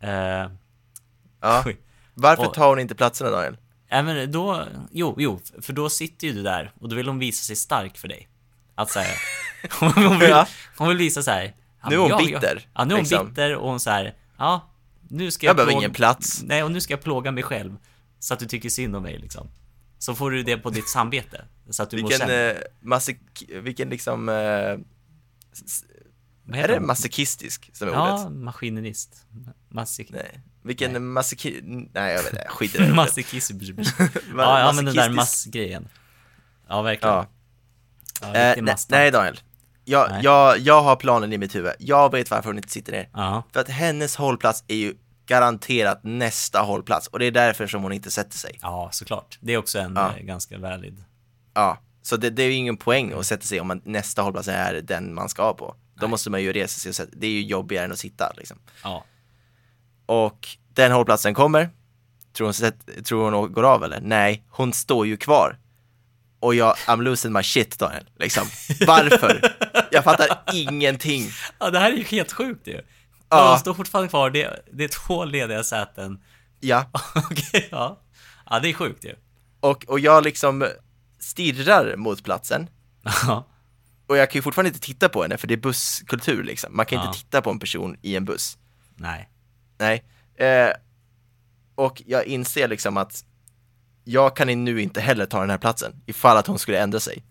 [0.00, 0.50] Eh,
[1.40, 1.64] Ja.
[2.20, 3.56] Varför Och- tar hon inte platserna Daniel?
[3.90, 7.42] Men då, jo, jo, för då sitter ju du där och då vill hon visa
[7.44, 8.28] sig stark för dig.
[8.74, 9.10] Att säga,
[9.80, 10.34] hon, hon, vill,
[10.76, 11.54] hon vill visa så här.
[11.88, 13.28] Nu är hon jag- bitter, Jag, ja, nu är hon liksom.
[13.28, 14.70] bitter och hon så här, ja,
[15.08, 16.42] nu ska Jag jag, behöver plåga- ingen plats.
[16.42, 17.76] Nej, och nu ska jag plåga mig själv.
[18.18, 19.48] Så att du tycker synd om mig liksom.
[19.98, 21.44] Så får du det på ditt samvete.
[21.70, 22.52] Så att du mår Vilken, sämre.
[23.48, 24.78] eh, vilken liksom, eh,
[26.54, 28.32] är det masochistisk som är Ja, ordet?
[28.36, 29.26] maskinist.
[29.68, 30.10] Massik...
[30.10, 30.40] Nej.
[30.62, 31.00] Vilken Nej.
[31.00, 31.60] masiki...
[31.62, 32.94] Nej, jag vet inte, skit i det.
[32.94, 33.54] Masochism.
[33.56, 33.90] Ma-
[34.36, 35.88] Ja, ja, men den där massgrejen.
[36.68, 37.14] Ja, verkligen.
[37.14, 37.26] Ja.
[38.20, 39.40] Ja, Eh, riktig nej, Daniel,
[39.84, 40.20] jag, Nej.
[40.24, 41.72] jag, jag har planen i mitt huvud.
[41.78, 43.08] Jag vet varför hon inte sitter ner.
[43.12, 44.94] Ja, För att hennes hållplats är ju
[45.26, 48.58] garanterat nästa hållplats och det är därför som hon inte sätter sig.
[48.62, 49.38] ja, såklart.
[49.40, 50.12] Det är också en Ja.
[50.16, 51.04] eh, ganska valid.
[51.54, 54.48] Ja, så det, det är ju ingen poäng att sätta sig om man, nästa hållplats
[54.48, 55.74] är den man ska på.
[56.00, 56.10] Då Nej.
[56.10, 58.58] måste man ju resa sig och sätta, det är ju jobbigare än att sitta liksom.
[58.82, 59.04] Ja.
[60.06, 61.70] Och den hållplatsen kommer,
[62.32, 64.00] tror hon, sätt- tror hon går av eller?
[64.00, 65.58] Nej, hon står ju kvar.
[66.40, 68.46] Och jag, I'm losing my shit Daniel, liksom.
[68.86, 69.54] Varför?
[69.90, 71.30] Jag fattar ingenting.
[71.58, 72.80] Ja, det här är ju helt sjukt ju.
[73.28, 73.50] Ja.
[73.50, 76.22] De står fortfarande kvar, det, det är två lediga säten.
[76.60, 78.00] Ja, Okej, ja.
[78.50, 79.14] Ja, det är sjukt ju.
[79.60, 80.66] och, och jag liksom
[81.18, 82.70] stirrar mot platsen.
[83.26, 83.46] Ja.
[84.08, 86.76] Och jag kan ju fortfarande inte titta på henne för det är busskultur liksom.
[86.76, 87.06] Man kan Ja.
[87.06, 88.58] inte titta på en person i en buss.
[88.96, 89.28] Nej.
[89.78, 90.04] Nej.
[90.48, 90.70] Eh,
[91.74, 93.24] och jag inser liksom att
[94.04, 97.24] jag kan nu inte heller ta den här platsen ifall att hon skulle ändra sig.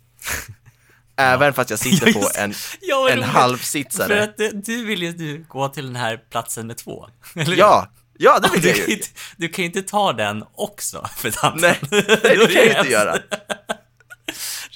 [1.20, 3.26] Även fast jag sitter Ja, på en, Ja, en roligt.
[3.26, 4.24] För halvsitsare.
[4.24, 7.10] att du, du vill ju nu gå till den här platsen med två.
[7.36, 7.58] Eller?
[7.58, 8.86] Ja, ja det vill du, jag ju.
[8.96, 9.08] inte,
[9.38, 11.60] du kan ju inte ta den också för.
[11.62, 12.04] Nej, nej,
[12.38, 13.18] det kan jag inte göra.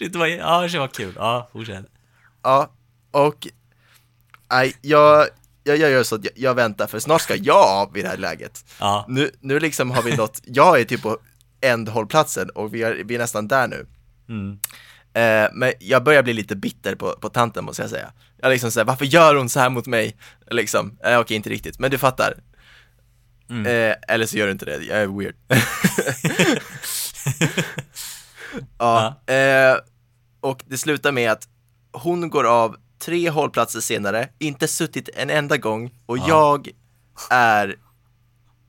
[0.02, 1.14] Shit, vad, ja, det var kul.
[1.18, 1.86] Ja, fortsätt.
[2.44, 2.72] Ja,
[3.12, 3.48] och
[4.52, 5.28] nej, jag,
[5.64, 8.08] jag, jag gör så att jag, jag väntar för snart ska jag av i det
[8.08, 8.66] här läget.
[8.80, 11.18] Ja, Nu, nu liksom har vi nått, jag är typ på
[11.62, 13.86] ändhållplatsen och vi är, vi är nästan där nu.
[14.30, 14.60] mm.
[15.14, 18.12] Eh, men jag börjar bli lite bitter på, på tanten måste jag säga.
[18.38, 20.18] Jag liksom säger, varför gör hon så här mot mig?
[20.52, 22.34] Liksom, eh, okej inte riktigt, men du fattar.
[23.50, 23.66] Mm.
[23.66, 25.36] Eh, eller så gör du inte det, jag är weird.
[28.78, 29.76] ja, eh,
[30.42, 31.48] och det slutar med att
[31.94, 36.26] hon går av tre hållplatser senare, inte suttit en enda gång och Ja.
[36.28, 36.70] jag
[37.30, 37.76] är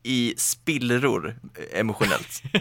[0.03, 1.37] i spillror
[1.73, 2.43] emotionellt.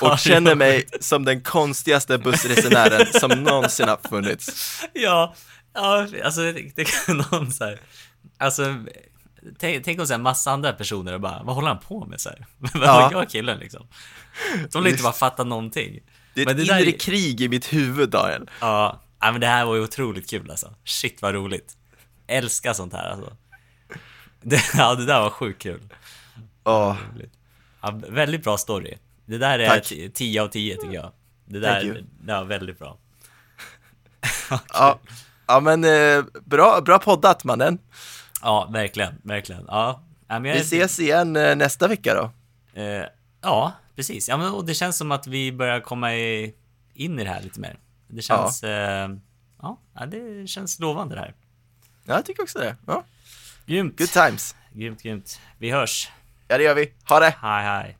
[0.00, 4.80] Och känner mig som den konstigaste bussresenären som någonsin har funnits.
[4.92, 5.34] Ja,
[5.74, 7.80] ja, alltså det kan någon så här,
[8.38, 8.76] alltså
[9.58, 12.20] tänk, tänk om så här massa andra personer och bara, vad håller han på med
[12.20, 12.46] så här?
[12.58, 13.12] Vad Ja.
[13.12, 13.86] gör killen liksom?
[14.72, 16.00] De vill inte bara fatta någonting.
[16.34, 18.50] Det är Men ett det inre är- krig i mitt huvud, Daniel.
[18.60, 20.74] Ja, ja, men det här var ju otroligt kul alltså.
[20.84, 21.76] Shit vad roligt.
[22.26, 23.36] Älskar sånt här alltså.
[24.42, 25.80] Det, ja, det där var sjukt kul.
[26.64, 26.96] Åh,
[27.82, 28.94] Ja, väldigt bra story.
[29.26, 29.84] Det där är Tack.
[29.86, 31.12] t- 10 av 10 tycker jag.
[31.46, 32.98] Det där, var väldigt bra.
[34.72, 34.98] ja,
[35.46, 37.78] ja men eh, bra, bra poddat mannen.
[38.42, 39.64] Ja, verkligen, verkligen.
[39.68, 40.02] Ja,
[40.42, 42.32] Vi ses igen eh, nästa vecka då.
[42.80, 43.04] Eh,
[43.42, 44.28] ja, precis.
[44.28, 46.54] Ja, men, och det känns som att vi börjar komma i,
[46.94, 47.78] in i det här lite mer.
[48.08, 49.10] Det känns, eh,
[49.62, 51.34] ja, ja, det känns lovande det här.
[52.04, 52.76] Ja, jag tycker också det.
[52.86, 53.04] Ja.
[53.66, 53.98] Grymt.
[53.98, 54.56] Good times.
[54.72, 55.40] Grymt, grymt.
[55.58, 56.10] Vi hörs.
[56.48, 56.92] Ja, det gör vi.
[57.08, 57.34] Ha det!
[57.40, 57.98] Hej, hej.